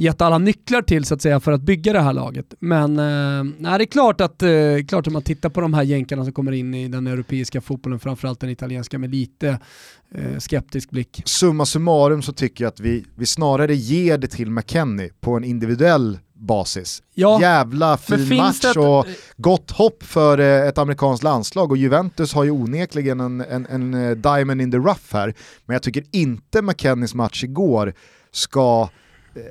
[0.03, 2.55] gett alla nycklar till så att säga för att bygga det här laget.
[2.59, 4.50] Men eh, nej, det är klart att, eh,
[4.88, 7.98] klart att man tittar på de här jänkarna som kommer in i den europeiska fotbollen,
[8.00, 9.59] framförallt den italienska med lite
[10.14, 11.22] eh, skeptisk blick.
[11.24, 15.44] Summa summarum så tycker jag att vi, vi snarare ger det till McKennie på en
[15.44, 17.03] individuell basis.
[17.14, 22.32] Ja, Jävla fin match ett- och gott hopp för eh, ett amerikanskt landslag och Juventus
[22.34, 25.34] har ju onekligen en, en, en eh, diamond in the rough här.
[25.66, 27.94] Men jag tycker inte McKennys match igår
[28.32, 28.88] ska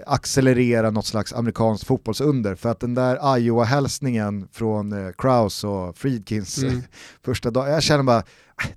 [0.05, 6.57] accelerera något slags amerikanskt fotbollsunder för att den där Iowa-hälsningen från eh, Kraus och Friedkins
[6.57, 6.77] Mm.
[6.77, 6.83] eh,
[7.25, 8.23] första dag, jag känner bara, äh,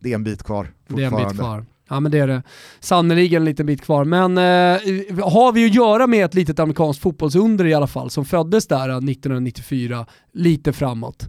[0.00, 1.66] det är en bit kvar Det är en bit kvar.
[1.88, 2.42] Ja men det är det.
[2.80, 4.04] Sannerligen en liten bit kvar.
[4.04, 8.24] Men eh, har vi att göra med ett litet amerikanskt fotbollsunder i alla fall, som
[8.24, 11.28] föddes där eh, 1994, lite framåt.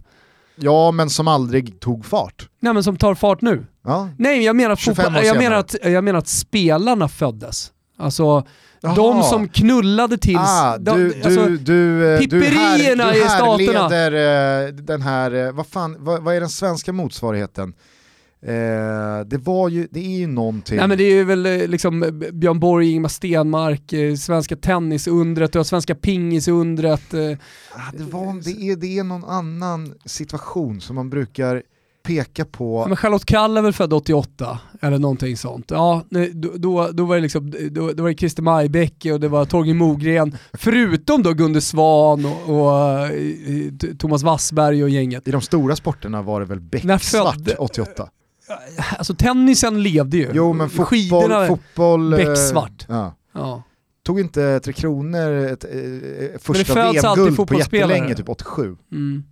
[0.56, 2.48] Ja, men som aldrig tog fart.
[2.60, 3.66] Nej men som tar fart nu.
[3.84, 4.08] Ja.
[4.18, 7.72] Nej, jag menar, att 25 fotboll, jag, menar att, jag menar att spelarna föddes.
[7.96, 8.46] Alltså,
[8.80, 8.94] Jaha.
[8.94, 10.38] de som knullade tills...
[10.38, 13.88] Ah, de, du, alltså, du, du, eh, du, pipperierna här, du i staterna.
[13.88, 17.74] härleder eh, den här, eh, vad fan, vad, vad är den svenska motsvarigheten?
[18.42, 20.76] Eh, det var ju, det är ju någonting.
[20.76, 25.58] Nej men det är ju väl liksom Björn Borg, Ingmar Stenmark, eh, svenska tennisundret, du
[25.58, 27.14] har svenska pingisundret.
[27.14, 31.62] eh, ah, det, var, det, är, det är någon annan situation som man brukar
[32.06, 32.84] peka på.
[32.88, 35.70] Men Charlotte Kall är väl född 88, eller någonting sånt.
[35.70, 36.02] Ja,
[36.32, 39.74] då, då, var det liksom, då, då var det Christer Majbäck och det var Torgny
[39.74, 45.28] Mogren, förutom då Gunde Svan och, och eh, Thomas Wassberg och gänget.
[45.28, 48.08] I de stora sporterna var det väl becksvart födde- 88?
[48.98, 50.30] Alltså tennisen levde ju.
[50.32, 52.86] Jo men fotboll, Skidorna, fotboll eh, becksvart.
[52.88, 53.14] Ja.
[53.34, 53.62] ja.
[54.06, 55.70] Tog inte Tre Kronor ett, eh,
[56.38, 58.76] första föds alltid VM-guld på jättelänge, typ 87?
[58.92, 59.24] Mm.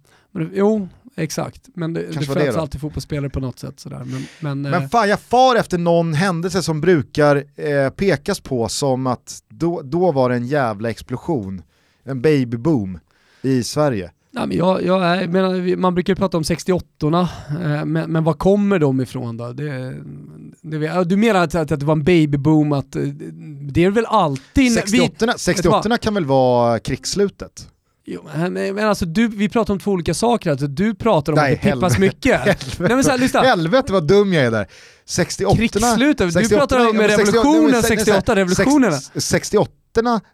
[0.55, 1.69] Jo, exakt.
[1.75, 2.61] Men det, det Kanske det föds då.
[2.61, 4.05] alltid fotbollsspelare på något sätt sådär.
[4.05, 8.69] Men, men, Men eh, fan jag far efter någon händelse som brukar eh, pekas på
[8.69, 11.62] som att då, då var det en jävla explosion,
[12.05, 12.99] en babyboom
[13.43, 14.11] i Sverige.
[14.35, 18.33] Nej, men jag, jag är, menar, man brukar prata om 68 eh, men, men var
[18.33, 19.53] kommer de ifrån då?
[19.53, 19.95] Det,
[20.61, 23.03] det, du menar att, att, det var en babyboom, att eh,
[23.61, 24.73] det är väl alltid...
[24.73, 27.69] 68, 68 kan väl vara krigsslutet?
[28.07, 31.55] Jo, men, alltså du, vi pratar om två olika saker, alltså, du pratar om Nej,
[31.55, 32.01] att det pippas helvete.
[32.17, 32.41] mycket.
[32.45, 33.41] Helvete, Nej, men så här, lyssna.
[33.41, 34.67] helvete vad dum jag är där.
[35.05, 38.97] 68 Krigsslutet, du 68 pratar om ja, men 68 revolutionen, men 68, revolutionerna.
[39.17, 39.71] 68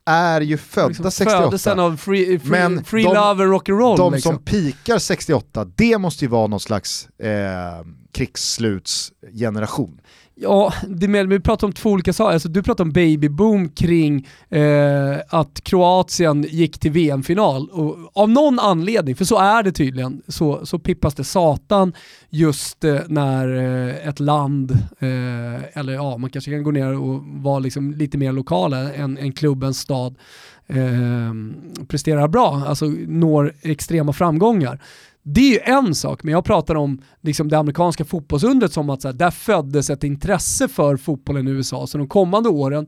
[0.07, 1.43] är ju födda Liksom 68.
[1.43, 3.97] Födelsen av free, free, Men free de- love and rock'n'roll.
[3.97, 4.33] De liksom.
[4.35, 9.99] som pikar 68, det måste ju vara någon slags eh, krigsslutsgeneration.
[10.43, 12.32] Ja, det med, vi pratar om två olika saker.
[12.32, 17.70] Alltså, du pratar om babyboom kring eh, att Kroatien gick till VM-final.
[18.12, 21.93] Av någon anledning, för så är det tydligen, så, så pippas det satan
[22.30, 27.22] just eh, när eh, ett land, eh, eller ja, man kanske kan gå ner och
[27.24, 30.14] vara liksom lite mer lokala än, än klubbens stad,
[30.66, 31.34] eh,
[31.88, 34.80] presterar bra, alltså når extrema framgångar.
[35.23, 39.03] Det är ju en sak, men jag pratar om liksom det amerikanska fotbollsundret som att
[39.03, 41.87] så här, där föddes ett intresse för fotbollen i USA.
[41.87, 42.87] Så de kommande åren,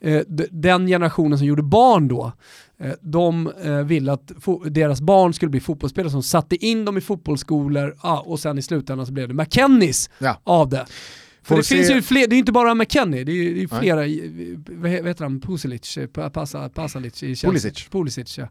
[0.00, 0.20] eh,
[0.50, 2.32] den generationen som gjorde barn då,
[2.80, 4.32] eh, de eh, ville att
[4.70, 8.62] deras barn skulle bli fotbollsspelare som satte in dem i fotbollsskolor ah, och sen i
[8.62, 10.40] slutändan så blev det McKennys Ja.
[10.44, 10.86] av det.
[11.44, 13.62] För det se- finns ju fler, det är inte bara McKennie, det är ju det
[13.62, 13.80] är Nej.
[13.80, 13.96] flera,
[14.80, 17.50] vad he- vad heter han, Pusilic, eh, Pa- Pasa, Pasalic i Chelsea.
[17.50, 17.88] Pulisic.
[17.90, 18.48] Pulisic ja.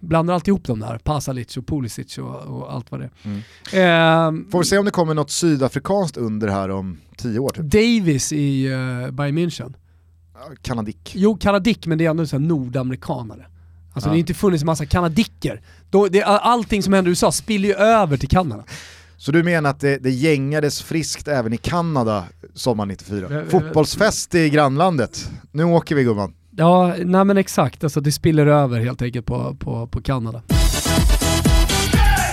[0.00, 3.40] Blandar alltid ihop dem där, Pasalic och Pulisic och, och allt vad det Mm.
[3.72, 4.26] är.
[4.28, 7.64] Ehm, Får vi se om det kommer något sydafrikanskt under här om tio år typ.
[7.64, 9.74] Davis i uh, Bayern München.
[10.62, 11.12] Kanadick.
[11.14, 13.46] Jo, kanadick, men det är ändå så nordamerikanare.
[13.92, 14.10] Alltså Ja.
[14.10, 15.60] det har inte funnits en massa kanadicker.
[15.90, 18.64] Då, det, allting som händer i USA spiller ju över till Kanada.
[19.22, 23.26] Så du menar att det, det gängades friskt även i Kanada sommaren 94?
[23.30, 25.30] Eh, eh, Fotbollsfest i grannlandet.
[25.52, 26.34] Nu åker vi gumman.
[26.56, 27.84] Ja, nej men exakt.
[27.84, 30.42] Alltså det spiller över helt enkelt på, på, på Kanada.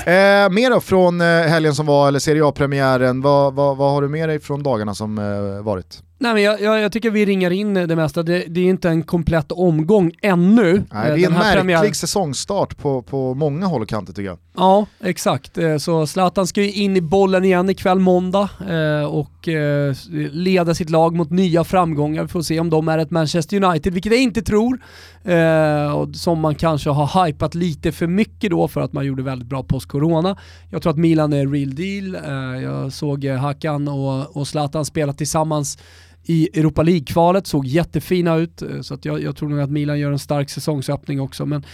[0.06, 3.22] Eh, mer då från eh, helgen som var, eller Serie A-premiären.
[3.22, 6.04] Vad, vad, vad har du med dig från dagarna som eh, varit?
[6.20, 8.24] Nej men jag, jag, jag tycker vi ringar in det mesta.
[8.24, 10.84] Det, det är inte en komplett omgång ännu.
[10.94, 14.30] Nej, Eh, det är en märklig premiären- säsongstart på, på många håll och kanter tycker
[14.30, 14.38] jag.
[14.60, 15.58] Ja, exakt.
[15.58, 19.96] Eh, så Zlatan ska ju in i bollen igen ikväll måndag eh, och eh,
[20.32, 22.22] leda sitt lag mot nya framgångar.
[22.22, 24.80] Vi får se om de är ett Manchester United, vilket jag inte tror.
[25.96, 29.48] Och Som man kanske har hypat lite för mycket då för att man gjorde väldigt
[29.48, 30.38] bra post-corona.
[30.70, 32.18] Jag tror att Milan är real deal.
[32.64, 35.78] Jag såg Hakan och, och Zlatan spela tillsammans
[36.28, 38.62] i Europa League-kvalet, såg jättefina ut.
[38.62, 41.46] Eh, så att jag, jag tror nog att Milan gör en stark säsongsöppning också.
[41.46, 41.66] Men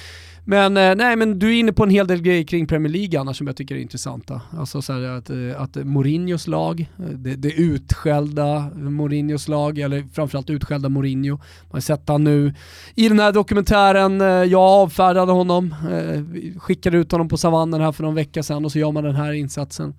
[0.46, 3.20] men eh, nej, men du är inne på en hel del grejer kring Premier League
[3.20, 4.42] annars som jag tycker är intressanta.
[4.58, 10.50] Alltså så här att, eh, att Mourinhos lag, det, det utskällda Mourinhos lag, eller framförallt
[10.50, 11.36] utskällda Mourinho.
[11.36, 12.54] Man har sett han nu
[12.96, 15.76] i den här dokumentären, jag avfärdade honom,
[16.58, 19.16] skickade ut honom på savannen här för någon vecka sedan och så gör man den
[19.16, 19.94] här insatsen.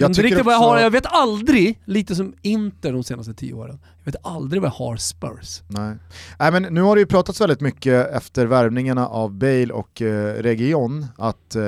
[0.00, 3.52] Jag, riktigt vad jag, också- har, jag vet aldrig, lite som Inter de senaste tio
[3.52, 5.62] åren, jag vet aldrig vad jag har Spurs.
[5.68, 5.96] Nej.
[6.38, 10.34] Nej, men nu har det ju pratats väldigt mycket efter värvningarna av Bale och eh,
[10.42, 11.62] Region att eh,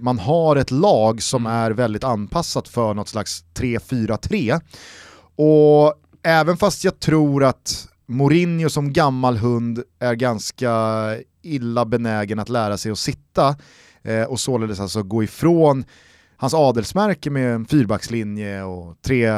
[0.00, 4.60] man har ett lag som är väldigt anpassat för något slags 3-4-3.
[5.36, 10.72] Och även fast jag tror att Mourinho som gammal hund är ganska
[11.42, 13.56] illa benägen att lära sig att sitta
[14.02, 15.84] eh, och således alltså gå ifrån
[16.44, 19.32] hans adelsmärke med en fyrbackslinje och tre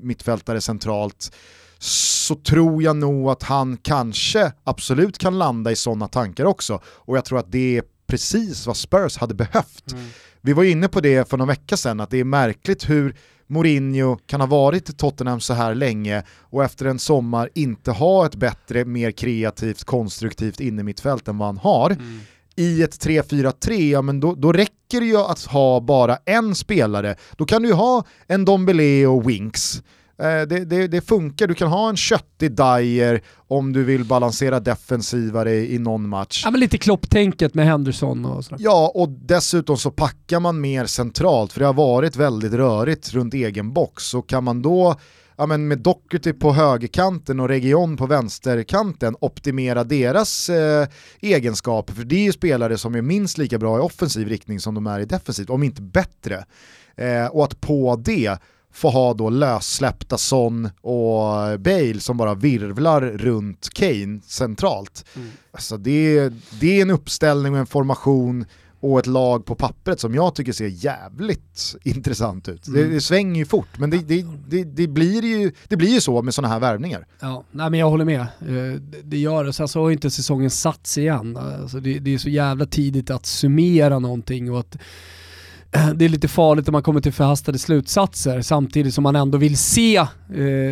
[0.00, 1.36] mittfältare centralt
[1.78, 6.80] så tror jag nog att han kanske absolut kan landa i sådana tankar också.
[6.86, 9.94] Och jag tror att det är precis vad Spurs hade behövt.
[10.40, 13.16] Vi var inne på det för någon vecka sedan, att det är märkligt hur
[13.46, 18.26] Mourinho kan ha varit i Tottenham så här länge och efter en sommar inte ha
[18.26, 21.96] ett bättre, mer kreativt, konstruktivt innermittfält än vad han har.
[22.58, 27.16] I ett 3-4-3, ja, men då, då räcker det ju att ha bara en spelare.
[27.36, 29.82] Då kan du ju ha en Dombele och Winks.
[30.22, 34.60] Eh, Det, det, det funkar, du kan ha en köttig Dyer om du vill balansera
[34.60, 36.42] defensivare i, i någon match.
[36.44, 38.58] Ja men lite klopptänket med Henderson och sådär.
[38.64, 43.34] Ja, och dessutom så packar man mer centralt, för det har varit väldigt rörigt runt
[43.34, 44.04] egen box.
[44.04, 44.96] Så kan man då,
[45.38, 50.88] ja men med Doherty på högerkanten och Region på vänsterkanten, optimera deras eh,
[51.20, 54.74] egenskaper, för det är ju spelare som är minst lika bra i offensiv riktning som
[54.74, 56.44] de är i defensiv, om inte bättre.
[56.96, 58.38] Eh, och att på det
[58.72, 65.04] få ha då lössläppta Son och Bale som bara virvlar runt Kane centralt.
[65.50, 68.44] Alltså det, är, det är en uppställning och en formation
[68.80, 72.62] och ett lag på pappret som jag tycker ser jävligt intressant ut.
[72.74, 73.98] Det, det svänger ju fort, men det,
[74.48, 77.06] det, det, blir, ju, det blir ju så med sådana här värvningar.
[77.20, 78.20] Ja, nej men jag håller med.
[78.20, 79.52] Eh, det- gör det.
[79.52, 81.36] Sen så har ju inte säsongen satts igen.
[81.36, 84.76] Alltså det, är så jävla tidigt att summera någonting och att
[85.94, 89.56] det är lite farligt om man kommer till förhastade slutsatser samtidigt som man ändå vill
[89.56, 90.06] se eh,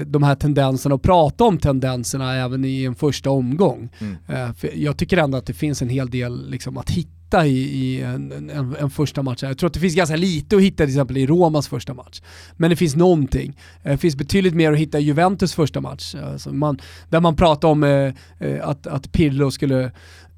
[0.06, 3.88] de här tendenserna och prata om tendenserna även i en första omgång.
[3.98, 4.16] Mm.
[4.28, 7.58] Eh, för jag tycker ändå att det finns en hel del liksom, att hitta i,
[7.58, 9.42] i en, en, en första match.
[9.42, 12.20] Jag tror att det finns ganska lite att hitta till exempel i Romas första match.
[12.56, 13.58] Men det finns någonting.
[13.82, 16.14] Eh, Det finns betydligt mer att hitta i Juventus första match.
[16.14, 16.78] Alltså man,
[17.10, 19.92] där man pratar om eh, eh, att, att Pirlo skulle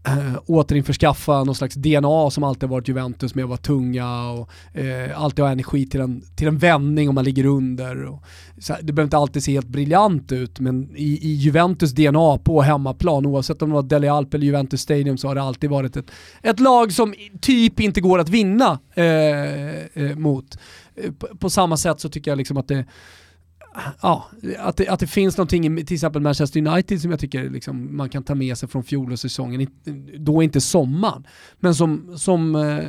[0.06, 5.22] äh, återinförskaffa någon slags DNA som alltid varit Juventus med att vara tunga och äh,
[5.22, 8.04] alltid ha energi till en, till en vändning om man ligger under.
[8.04, 8.22] Och,
[8.58, 12.38] så här, det behöver inte alltid se helt briljant ut men i, i Juventus DNA
[12.38, 15.70] på hemmaplan oavsett om det var Dele Alp eller Juventus Stadium så har det alltid
[15.70, 16.10] varit ett,
[16.42, 20.58] ett lag som typ inte går att vinna äh, mot.
[21.18, 22.84] På, på samma sätt så tycker jag liksom att det
[24.02, 27.50] Ja, att det, att det finns någonting i till exempel Manchester United som jag tycker
[27.50, 29.66] liksom man kan ta med sig från fjolårssäsongen,
[30.18, 31.26] då inte sommaren,
[31.60, 32.84] men som, som eh,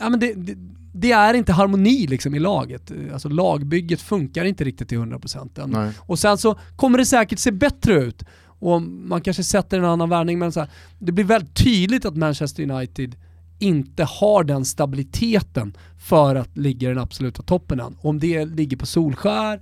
[0.00, 0.54] ja, men det, det,
[0.94, 2.92] det är inte harmoni liksom i laget.
[3.12, 5.70] Alltså lagbygget funkar inte riktigt till 100% än.
[5.70, 5.92] Nej.
[6.00, 10.08] Och sen så kommer det säkert se bättre ut och man kanske sätter en annan
[10.08, 13.16] värvning men så här, det blir väldigt tydligt att Manchester United
[13.58, 17.96] inte har den stabiliteten för att ligga i den absoluta toppen än.
[18.00, 19.60] Om det ligger på Solskär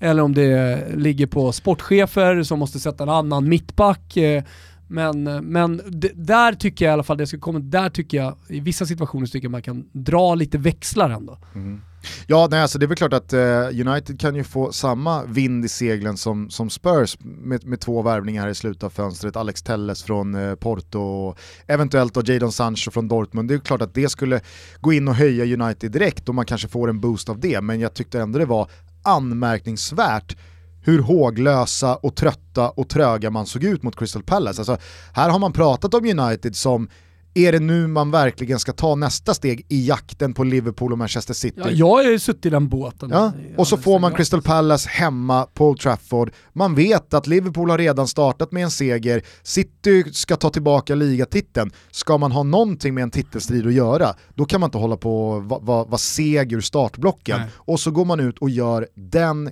[0.00, 4.16] eller om det ligger på sportchefer som måste sätta en annan mittback.
[4.16, 4.42] Eh,
[4.88, 5.82] men, men
[6.14, 9.26] där tycker jag i alla fall, det ska komma, där tycker jag, i vissa situationer
[9.26, 11.38] tycker jag man kan dra lite växlar ändå.
[11.54, 11.80] Mm.
[12.26, 15.64] Ja, nej, alltså det är väl klart att eh, United kan ju få samma vind
[15.64, 19.36] i seglen som, som Spurs med, med två värvningar här i slutet av fönstret.
[19.36, 23.48] Alex Telles från eh, Porto och eventuellt då Jadon Sancho från Dortmund.
[23.48, 24.40] Det är klart att det skulle
[24.80, 27.80] gå in och höja United direkt och man kanske får en boost av det, men
[27.80, 28.70] jag tyckte ändå det var
[29.02, 30.36] anmärkningsvärt
[30.82, 34.60] hur håglösa och trötta och tröga man såg ut mot Crystal Palace.
[34.60, 34.76] Alltså,
[35.12, 36.88] här har man pratat om United som
[37.34, 41.34] är det nu man verkligen ska ta nästa steg i jakten på Liverpool och Manchester
[41.34, 41.60] City?
[41.64, 43.10] Ja, jag har ju suttit i den båten.
[43.10, 46.32] Ja, och så får man Crystal Palace hemma på Old Trafford.
[46.52, 51.70] Man vet att Liverpool har redan startat med en seger, City ska ta tillbaka ligatiteln.
[51.90, 55.30] Ska man ha någonting med en titelstrid att göra, då kan man inte hålla på
[55.30, 57.40] och vara va, va seg ur startblocken.
[57.40, 57.48] Nej.
[57.54, 59.50] Och så går man ut och gör den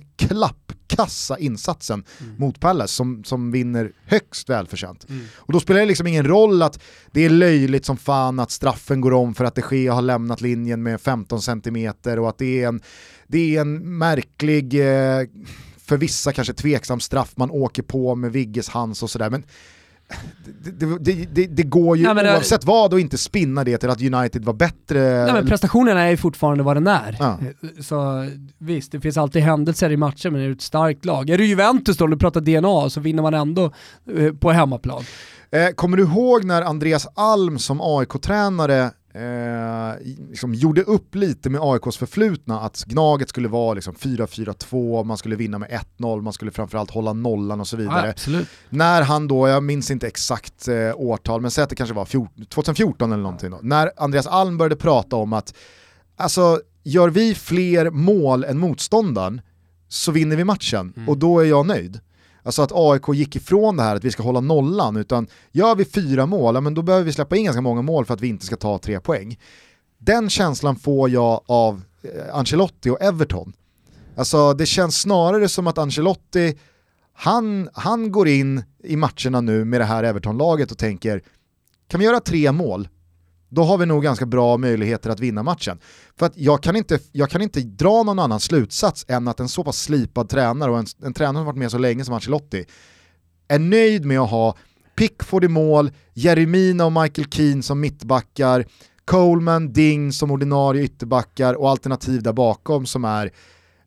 [0.89, 2.03] klappkassa insatsen
[2.37, 5.05] mot Palace som, som vinner högst välförtjänt.
[5.35, 6.79] Och då spelar det liksom ingen roll att
[7.11, 10.41] det är löjligt som fan att straffen går om för att de Gea har lämnat
[10.41, 12.81] linjen med 15 cm och att det är en,
[13.27, 15.27] det är en märklig, eh,
[15.77, 19.29] för vissa kanske tveksam straff man åker på med Vigges hands och sådär.
[19.29, 19.43] Men
[20.63, 23.63] det, det, det, det, det går ju Nej, men det- oavsett vad och inte spinna
[23.63, 24.99] det till att United var bättre.
[25.23, 27.15] Nej men prestationerna är ju fortfarande vad den är.
[27.19, 27.39] Ja.
[27.81, 31.29] Så visst, det finns alltid händelser i matcher men är du ett starkt lag.
[31.29, 33.71] Är du Juventus då, om du pratar DNA, så vinner man ändå
[34.17, 35.03] eh, på hemmaplan.
[35.51, 41.61] Eh, kommer du ihåg när Andreas Alm som AIK-tränare eh, liksom gjorde upp lite med
[41.63, 46.51] AIKs förflutna, att Gnaget skulle vara liksom 4-4-2, man skulle vinna med 1-0, man skulle
[46.51, 48.13] framförallt hålla nollan och så vidare.
[48.27, 48.39] Ja.
[48.69, 52.05] När han då, jag minns inte exakt eh, årtal, men säg att det kanske var
[52.05, 55.53] 14, 2014 eller någonting då, när Andreas Alm började prata om att
[56.15, 59.41] alltså, gör vi fler mål än motståndaren
[59.87, 61.09] så vinner vi matchen Mm.
[61.09, 61.99] och då är jag nöjd.
[62.49, 65.85] Alltså att AIK gick ifrån det här att vi ska hålla nollan, utan gör vi
[65.85, 68.27] fyra mål, ja, men då behöver vi släppa in ganska många mål för att vi
[68.27, 69.39] inte ska ta tre poäng.
[69.97, 73.53] Den känslan får jag av eh, Ancelotti och Everton.
[74.15, 76.57] Alltså det känns snarare som att Ancelotti,
[77.13, 81.23] han, han går in i matcherna nu med det här Everton-laget och tänker,
[81.87, 82.87] kan vi göra tre mål,
[83.49, 85.79] då har vi nog ganska bra möjligheter att vinna matchen.
[86.19, 89.49] För att jag kan inte, jag kan inte dra någon annan slutsats än att en
[89.49, 92.65] så pass slipad tränare och en, en tränare som varit med så länge som Ancelotti
[93.47, 94.55] är nöjd med att ha
[94.95, 98.65] Pickford i mål, Jeremina och Michael Keane som mittbackar,
[99.05, 103.31] Coleman, Ding som ordinarie ytterbackar och alternativ där bakom som är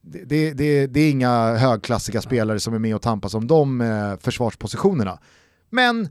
[0.02, 4.16] det, det, det, är inga högklassiga spelare som är med och tampas om de eh,
[4.20, 5.18] försvarspositionerna.
[5.70, 6.08] Men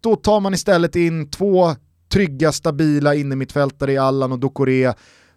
[0.00, 1.74] då tar man istället in två
[2.12, 4.92] trygga, stabila innermittfältare i Allan och Ducoré.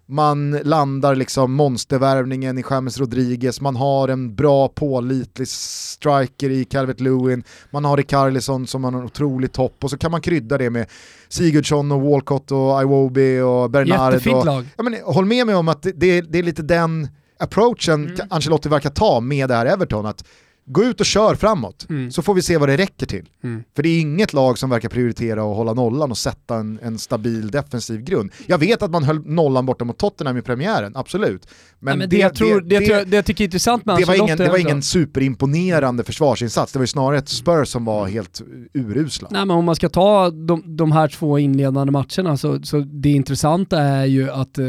[0.08, 7.00] Man landar liksom monstervärvningen i James Rodriguez, man har en bra pålitlig striker i Calvert
[7.00, 10.70] Lewin, man har Rikarlison som har en otrolig topp och så kan man krydda det
[10.70, 10.88] med
[11.30, 14.14] Sigurdsson och Walcott och Iwobi och Bernard.
[14.14, 14.66] Jättefint och, lag.
[14.78, 17.08] Ja, men, håll med mig om att det, det, det är lite den
[17.40, 18.28] approachen Mm.
[18.30, 20.24] Ancelotti verkar ta med det här Everton, att
[20.68, 22.12] gå ut och kör framåt, Mm.
[22.12, 23.26] så får vi se vad det räcker till.
[23.44, 23.64] Mm.
[23.76, 26.98] För det är inget lag som verkar prioritera att hålla nollan och sätta en, en
[27.00, 28.32] stabil defensiv grund.
[28.48, 31.48] Jag vet att man höll nollan borta mot Tottenham i premiären, absolut.
[31.80, 34.16] Men, det, jag tror, det, tror jag, det jag tycker är intressant med det var
[34.16, 38.42] ingen, det var ingen superimponerande försvarsinsats, det var ju snarare ett Spurs som var helt
[38.74, 39.28] urusla.
[39.32, 43.10] Nej men om man ska ta de, de här två inledande matcherna så, så det
[43.10, 44.66] intressanta är ju att eh,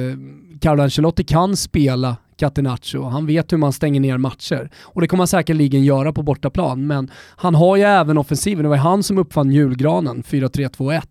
[0.61, 4.71] Carlo Ancelotti kan spela Catenaccio, han vet hur man stänger ner matcher.
[4.83, 8.69] Och det kommer han säkerligen göra på bortaplan, men han har ju även offensiven, det
[8.69, 11.03] var ju han som uppfann julgranen 4-3-2-1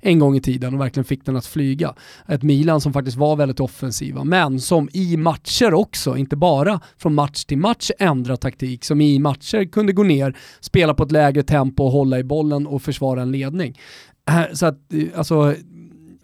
[0.00, 1.94] en gång i tiden och verkligen fick den att flyga.
[2.28, 7.14] Ett Milan som faktiskt var väldigt offensiva, men som i matcher också, inte bara från
[7.14, 11.42] match till match ändra taktik, som i matcher kunde gå ner, spela på ett lägre
[11.42, 13.78] tempo och hålla i bollen och försvara en ledning.
[14.28, 14.78] Äh, så att,
[15.16, 15.54] alltså,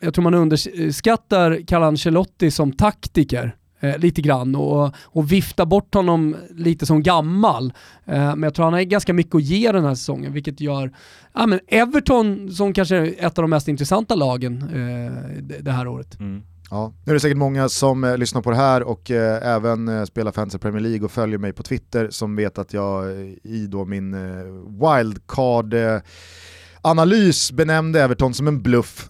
[0.00, 5.94] jag tror man underskattar Carlo Ancelotti som taktiker eh, lite grann och, och vifta bort
[5.94, 7.72] honom lite som gammal.
[8.04, 10.92] Eh, men jag tror han har ganska mycket att ge den här säsongen, vilket gör
[11.32, 15.72] ja, men Everton som kanske är ett av de mest intressanta lagen eh, det, det
[15.72, 16.16] här året.
[16.72, 16.92] Ja.
[17.04, 20.04] Nu är det säkert många som eh, lyssnar på det här och eh, även eh,
[20.04, 23.66] spelar Fantasy Premier League och följer mig på Twitter som vet att jag eh, i
[23.70, 26.00] då min eh, wildcard eh,
[26.82, 29.08] analys benämnde Everton som en bluff.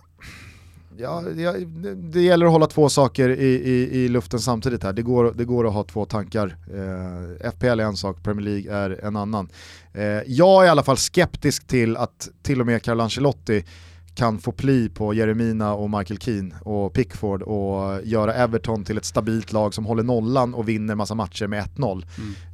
[0.97, 4.93] Ja, ja, det- det gäller att hålla två saker i, i, i luften samtidigt här.
[4.93, 6.57] Det går, det går att ha två tankar.
[6.75, 9.49] Eh, FPL är en sak, Premier League är en annan.
[9.93, 13.65] Eh, jag är i alla fall skeptisk till att till och med Carlo Ancelotti
[14.15, 19.05] kan få pli på Jeremina och Michael Keane och Pickford och göra Everton till ett
[19.05, 22.05] stabilt lag som håller nollan och vinner massa matcher med 1-0.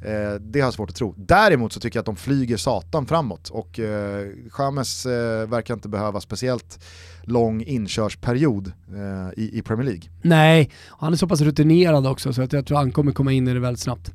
[0.01, 1.13] Eh, det har jag svårt att tro.
[1.17, 5.89] Däremot så tycker jag att de flyger satan framåt och eh, James eh, verkar inte
[5.89, 6.79] behöva speciellt
[7.23, 10.03] lång inkörsperiod eh, i, i Premier League.
[10.21, 13.47] Nej, han är så pass rutinerad också så att jag tror han kommer komma in
[13.47, 14.11] i det väldigt snabbt.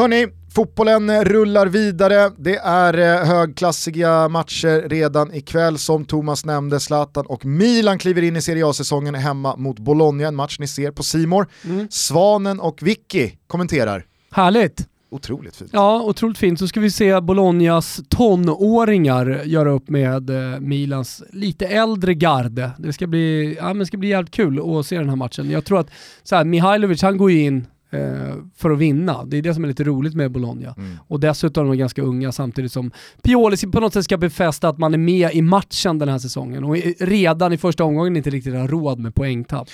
[0.00, 2.30] Hörni, fotbollen rullar vidare.
[2.38, 6.80] Det är eh, högklassiga matcher redan ikväll som Thomas nämnde.
[6.80, 10.90] Zlatan och Milan kliver in i Serie A-säsongen hemma mot Bologna, en match ni ser
[10.90, 11.46] på Simor.
[11.90, 14.04] Svanen och Vicky kommenterar.
[14.30, 14.88] Härligt!
[15.10, 15.70] Otroligt fint.
[15.72, 16.58] Ja, otroligt fint.
[16.58, 22.70] Så ska vi se Bolognas tonåringar göra upp med eh, Milans lite äldre garde.
[22.78, 25.50] Det ska bli, ja, men det ska bli jävligt kul att se den här matchen.
[25.50, 25.90] Jag tror att
[26.22, 29.24] så här, Mihailovic han går ju in eh, för att vinna.
[29.24, 30.74] Det är det som är lite roligt med Bologna.
[30.76, 30.96] Mm.
[31.08, 32.90] Och dessutom är de ganska unga samtidigt som
[33.22, 36.64] Pioli på något sätt ska befästa att man är med i matchen den här säsongen
[36.64, 39.68] och redan i första omgången inte riktigt har råd med poängtapp.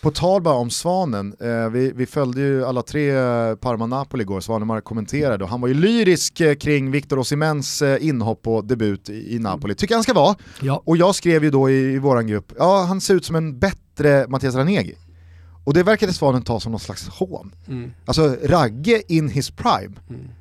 [0.00, 3.12] På tal bara om Svanen, eh, vi, vi följde ju alla tre
[3.56, 8.64] Parma-Napoli igår, Svanemar kommenterade och han var ju lyrisk eh, kring Victor Osimens inhopp och
[8.64, 10.36] debut i, i Napoli, tycker han ska vara.
[10.60, 10.82] Ja.
[10.84, 13.58] Och jag skrev ju då i, i våran grupp, ja han ser ut som en
[13.58, 14.94] bättre Mattias Ranegi.
[15.66, 17.54] Och det verkade Svanen ta som någon slags hån.
[17.68, 17.92] Mm.
[18.04, 19.94] Alltså Ragge in his prime,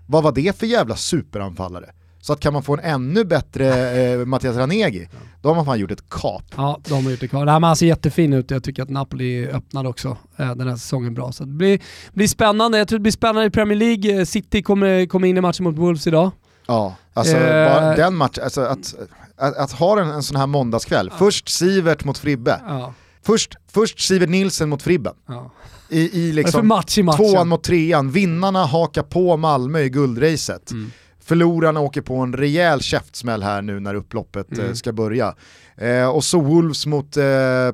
[0.08, 1.90] vad var det för jävla superanfallare?
[2.22, 5.10] Så att kan man få en ännu bättre eh, Mattias Ranegi,
[5.42, 6.44] då har man fan gjort ett kap.
[6.58, 7.46] Ja, de har gjort det kvar.
[7.46, 8.52] Nej, men han ser jättefin ut.
[8.52, 11.32] Jag tycker att Napoli öppnade också eh, den här säsongen bra.
[11.32, 11.80] Så det blir,
[12.14, 12.78] blir spännande.
[12.78, 14.20] Jag tror det blir spännande i Premier League.
[14.20, 16.32] Eh, City kommer, kommer in i matchen mot Wolves idag.
[16.68, 17.96] Ja, alltså Eh.
[17.96, 18.96] den matchen, alltså att
[19.38, 21.12] att, att ha en, en sån här måndagskväll.
[21.18, 22.62] Först Sivert mot Fribbe.
[22.68, 22.94] Ja.
[23.26, 25.14] Först, först Sivert Nilsen mot Fribben.
[25.28, 25.52] Ja.
[25.90, 28.12] I, i liksom match i tvåan mot trean.
[28.12, 30.72] Vinnarna hakar på Malmö i guldracet.
[30.72, 30.92] Mm.
[31.24, 34.66] Förlorarna åker på en rejäl käftsmäll här nu när upploppet Mm.
[34.66, 35.36] eh, ska börja.
[35.78, 37.24] Eh, och så Wolves mot eh,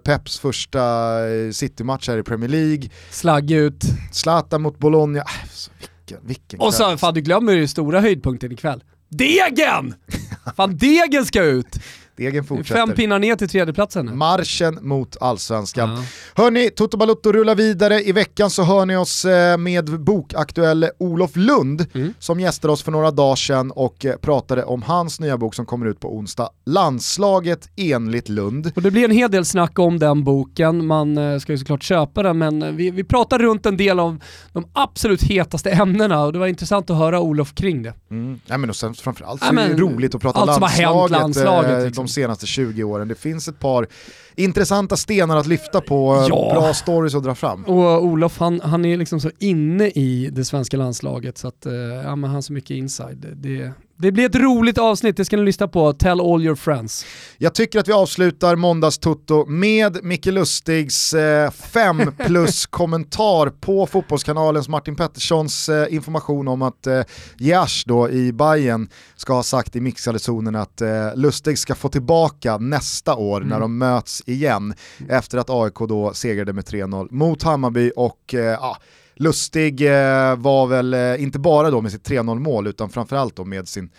[0.04, 0.82] Peps första
[1.30, 2.89] eh, City-match här i Premier League.
[3.10, 3.84] Slagg ut.
[4.12, 5.20] Zlatan mot Bologna.
[5.20, 8.84] Äh, så vilken, vilken Och så, fan du glömmer ju stora höjdpunkten ikväll.
[9.10, 9.93] Degen!
[10.56, 11.80] fan Degen ska ut!
[12.18, 12.95] Degen Fem fortsätter.
[12.95, 14.18] pinnar ner till tredjeplatsen.
[14.18, 15.89] Marschen mot allsvenskan.
[15.89, 16.43] Ja.
[16.43, 18.01] Hörni, Toto Balutto rullar vidare.
[18.01, 22.14] I veckan så hör ni oss eh, med bokaktuell Olof Lund Mm.
[22.20, 25.66] som gästade oss för några dagar sedan och eh, pratade om hans nya bok som
[25.66, 26.49] kommer ut på onsdag.
[26.66, 28.72] Landslaget enligt Lund.
[28.76, 31.84] Och det blir en hel del snack om den boken, man eh, ska ju såklart
[31.84, 34.18] köpa den men vi, vi pratar runt en del av
[34.53, 37.93] de absolut hetaste ämnena och det var intressant att höra Olof kring det.
[38.12, 38.39] Mm.
[38.45, 40.64] Ja, men och sen framförallt så Ja, är det men roligt att prata allt som
[40.64, 42.01] har hänt landslaget, landslaget, liksom.
[42.02, 43.08] De senaste 20 åren.
[43.08, 43.88] Det finns ett par
[44.36, 46.52] intressanta stenar att lyfta på, eh, Ja.
[46.54, 47.66] bra stories att dra fram.
[47.66, 51.74] Och Olof han, han är liksom så inne i det svenska landslaget så att eh,
[51.74, 53.26] ja, men han har så mycket inside.
[53.36, 53.72] Det,
[54.02, 55.93] det blir ett roligt avsnitt, det ska ni lyssna på.
[55.93, 57.06] Tell all your friends.
[57.38, 64.70] Jag tycker att vi avslutar måndagstutto med Micke Lustigs eh, fem plus kommentar på Fotbollskanalens
[64.70, 67.02] Martin Petterssons eh, information om att eh,
[67.38, 71.89] Jash då i Bayern ska ha sagt i mixade zonen att eh, Lustig ska få
[71.89, 74.74] tillbaka nästa år när de möts igen
[75.10, 78.64] efter att AIK då segrade med 3-0 mot Hammarby och eh,
[79.22, 83.45] Lustig eh, var väl eh, inte bara då med sitt 3-0 mål utan framförallt då
[83.45, 83.89] med sin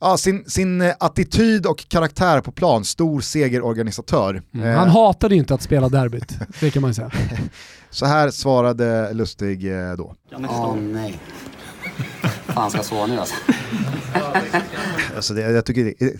[0.00, 4.42] Ja, sin, sin eh, attityd och karaktär på plan, stor segerorganisatör.
[4.54, 7.10] Eh, Han hatade ju inte att spela derbyt, det kan man ju säga.
[7.90, 10.14] så här svarade Lustig eh, då.
[10.48, 11.18] Åh nej.
[12.46, 13.34] Fan ska jag sova nu alltså?
[15.16, 16.12] Alltså det, jag tycker det,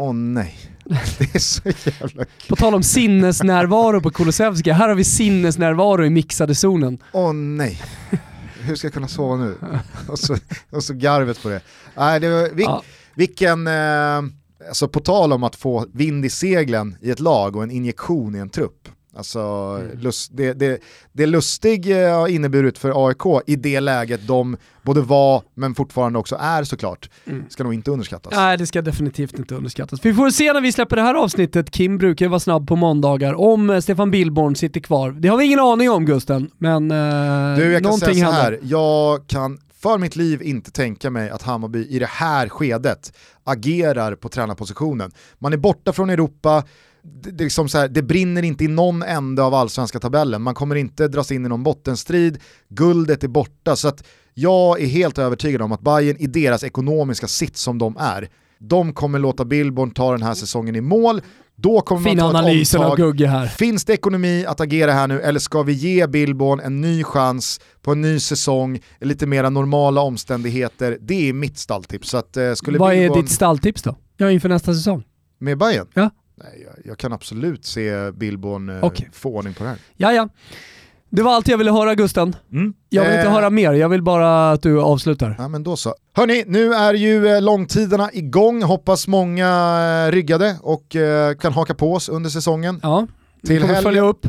[0.00, 0.58] åh nej.
[1.18, 2.48] Det är så jävla kul.
[2.48, 6.98] På tal om sinnesnärvaro på Kulusevski, här har vi sinnesnärvaro i mixade zonen.
[7.12, 7.82] Åh nej.
[8.60, 9.54] Hur ska jag kunna sova nu?
[10.08, 10.36] Och så,
[10.70, 11.60] och så garvet på det.
[11.96, 12.82] Nej, det var, vil, Ja.
[13.14, 14.22] Vilken, eh,
[14.68, 18.34] alltså på tal om att få vind i seglen i ett lag och en injektion
[18.34, 18.88] i en trupp.
[19.16, 19.98] Alltså, Mm.
[19.98, 20.78] lust, det, det,
[21.12, 26.18] det Lustig eh, har inneburit för AIK i det läget de både var, men fortfarande
[26.18, 27.44] också är såklart, Mm.
[27.48, 28.32] ska nog inte underskattas.
[28.36, 30.00] Nej, det ska definitivt inte underskattas.
[30.02, 31.70] Vi får se när vi släpper det här avsnittet.
[31.70, 35.10] Kim brukar ju vara snabb på måndagar om eh, Stefan Billborn sitter kvar.
[35.10, 38.32] Det har vi ingen aning om Gusten, men eh, Du, jag kan säga så händer.
[38.42, 43.12] här, jag kan för mitt liv inte tänka mig att Hammarby i det här skedet
[43.44, 45.10] agerar på tränarpositionen.
[45.38, 46.64] Man är borta från Europa,
[47.02, 50.42] det, det, är liksom så här, det brinner inte i någon ände av allsvenska tabellen,
[50.42, 52.38] man kommer inte dras in i någon bottenstrid,
[52.68, 57.26] guldet är borta, så att jag är helt övertygad om att Bayern i deras ekonomiska
[57.26, 58.28] sits som de är,
[58.58, 61.20] de kommer låta Billborn ta den här säsongen i mål,
[61.56, 62.96] då kommer Fina man ta ett analysen av.
[62.96, 63.46] Gugge här.
[63.46, 67.60] Finns det ekonomi att agera här nu eller ska vi ge Billborn en ny chans
[67.82, 70.98] på en ny säsong, lite mera normala omständigheter?
[71.00, 72.08] Det är mitt stalltips.
[72.08, 73.96] Så att, eh, skulle Vad är Billborn ditt stalltips då?
[74.16, 75.04] Ja, inför nästa säsong.
[75.38, 75.86] med Bayern?
[75.94, 76.10] Ja.
[76.36, 79.08] Nej, jag, kan absolut se Billborn eh, Okej.
[79.12, 79.78] få ordning på det här.
[79.96, 80.28] Ja, ja.
[81.12, 82.36] Det var allt jag ville höra Gusten.
[82.88, 85.34] Jag vill inte Eh, höra mer, jag vill bara att du avslutar.
[85.38, 85.94] Ja men då så.
[86.16, 89.48] Hörni, nu är ju eh, långtiderna igång, hoppas många
[90.06, 90.96] eh, ryggade och
[91.40, 92.80] kan haka på oss under säsongen.
[92.82, 93.06] Ja,
[93.42, 94.26] vi Till kommer helgen- följa upp.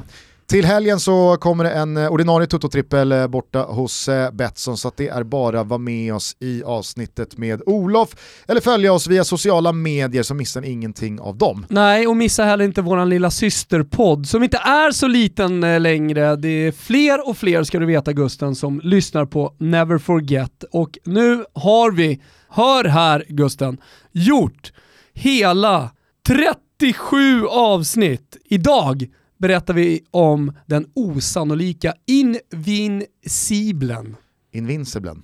[0.52, 4.88] Till helgen så kommer det en eh, ordinarie Toto-trippel eh, borta hos eh, Betsson så
[4.88, 8.10] att det är bara att vara med oss i avsnittet med Olof
[8.48, 11.66] eller följa oss via sociala medier så missar ni ingenting av dem.
[11.70, 16.36] Nej, och missa heller inte våran lilla systerpodd som inte är så liten längre.
[16.36, 20.64] Det är fler och fler, ska du veta Gusten, som lyssnar på Never Forget.
[20.72, 23.78] Och nu har vi, hör här Gusten,
[24.12, 24.74] gjort
[25.14, 25.92] hela
[26.28, 28.38] 37 avsnitt.
[28.46, 29.08] Idag
[29.42, 34.16] berättar vi om den osannolika Invinciblen.
[34.52, 35.24] Invinciblen,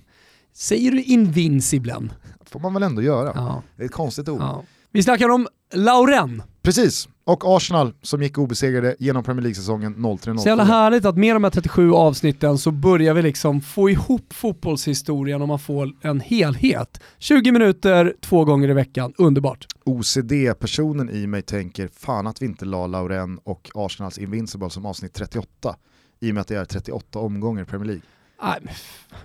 [0.52, 2.12] Säger du Invinciblen?
[2.50, 3.32] får man väl ändå göra.
[3.34, 3.62] Ja.
[3.76, 4.40] Det är ett konstigt ord.
[4.40, 4.64] ja.
[4.90, 6.42] Vi snackar om Lauren.
[6.62, 10.36] Precis, och Arsenal som gick obesegrade genom Premier League-säsongen 03-04.
[10.38, 14.32] Så jävla härligt att med de här 37 avsnitten så börjar vi liksom få ihop
[14.32, 17.00] fotbollshistorien och man får en helhet.
[17.18, 19.66] 20 minuter, två gånger i veckan, underbart.
[19.84, 25.14] OCD-personen i mig tänker fan att vi inte la Lauren och Arsenals Invincible som avsnitt
[25.14, 25.76] 38
[26.20, 28.02] i och med att det är 38 omgångar i Premier League.
[28.42, 28.60] Nej,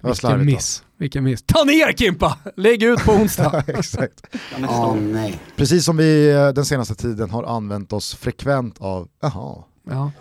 [0.01, 0.84] vilken miss.
[0.97, 1.43] Vilken miss.
[1.43, 2.38] Ta ner Kimpa!
[2.57, 3.64] Lägg ut på onsdag.
[3.68, 4.22] Exakt.
[4.70, 5.39] Åh nej.
[5.55, 10.11] Precis som vi eh, den senaste tiden har använt oss frekvent av jaha, ja.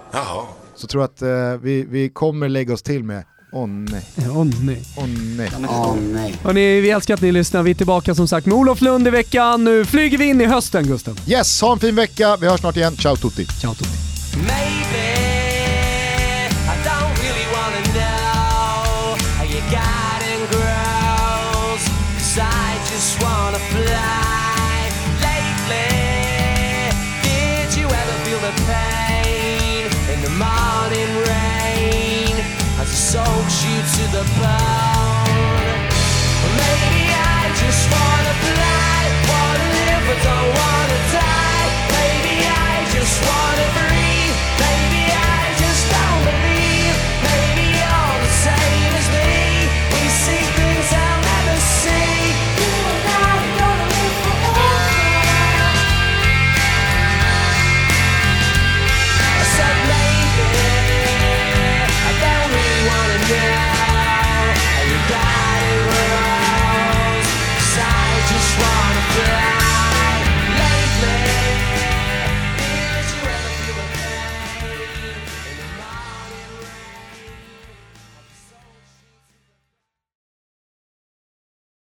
[0.76, 3.24] så tror jag att eh, vi, vi kommer lägga oss till med
[3.55, 4.03] Åh nej,
[4.34, 4.82] Åh nej.
[4.97, 5.51] åh nej.
[5.68, 6.34] Åh nej.
[6.43, 7.62] Hörrni, vi älskar att ni lyssnar.
[7.62, 9.64] Vi är tillbaka som sagt med Olof Lund i veckan.
[9.64, 11.16] Nu flyger vi in i hösten Gusten.
[11.26, 12.36] Yes, ha en fin vecka.
[12.36, 12.97] Vi hörs snart igen.
[12.97, 13.47] Ciao tutti.
[13.47, 13.99] Ciao Tutti.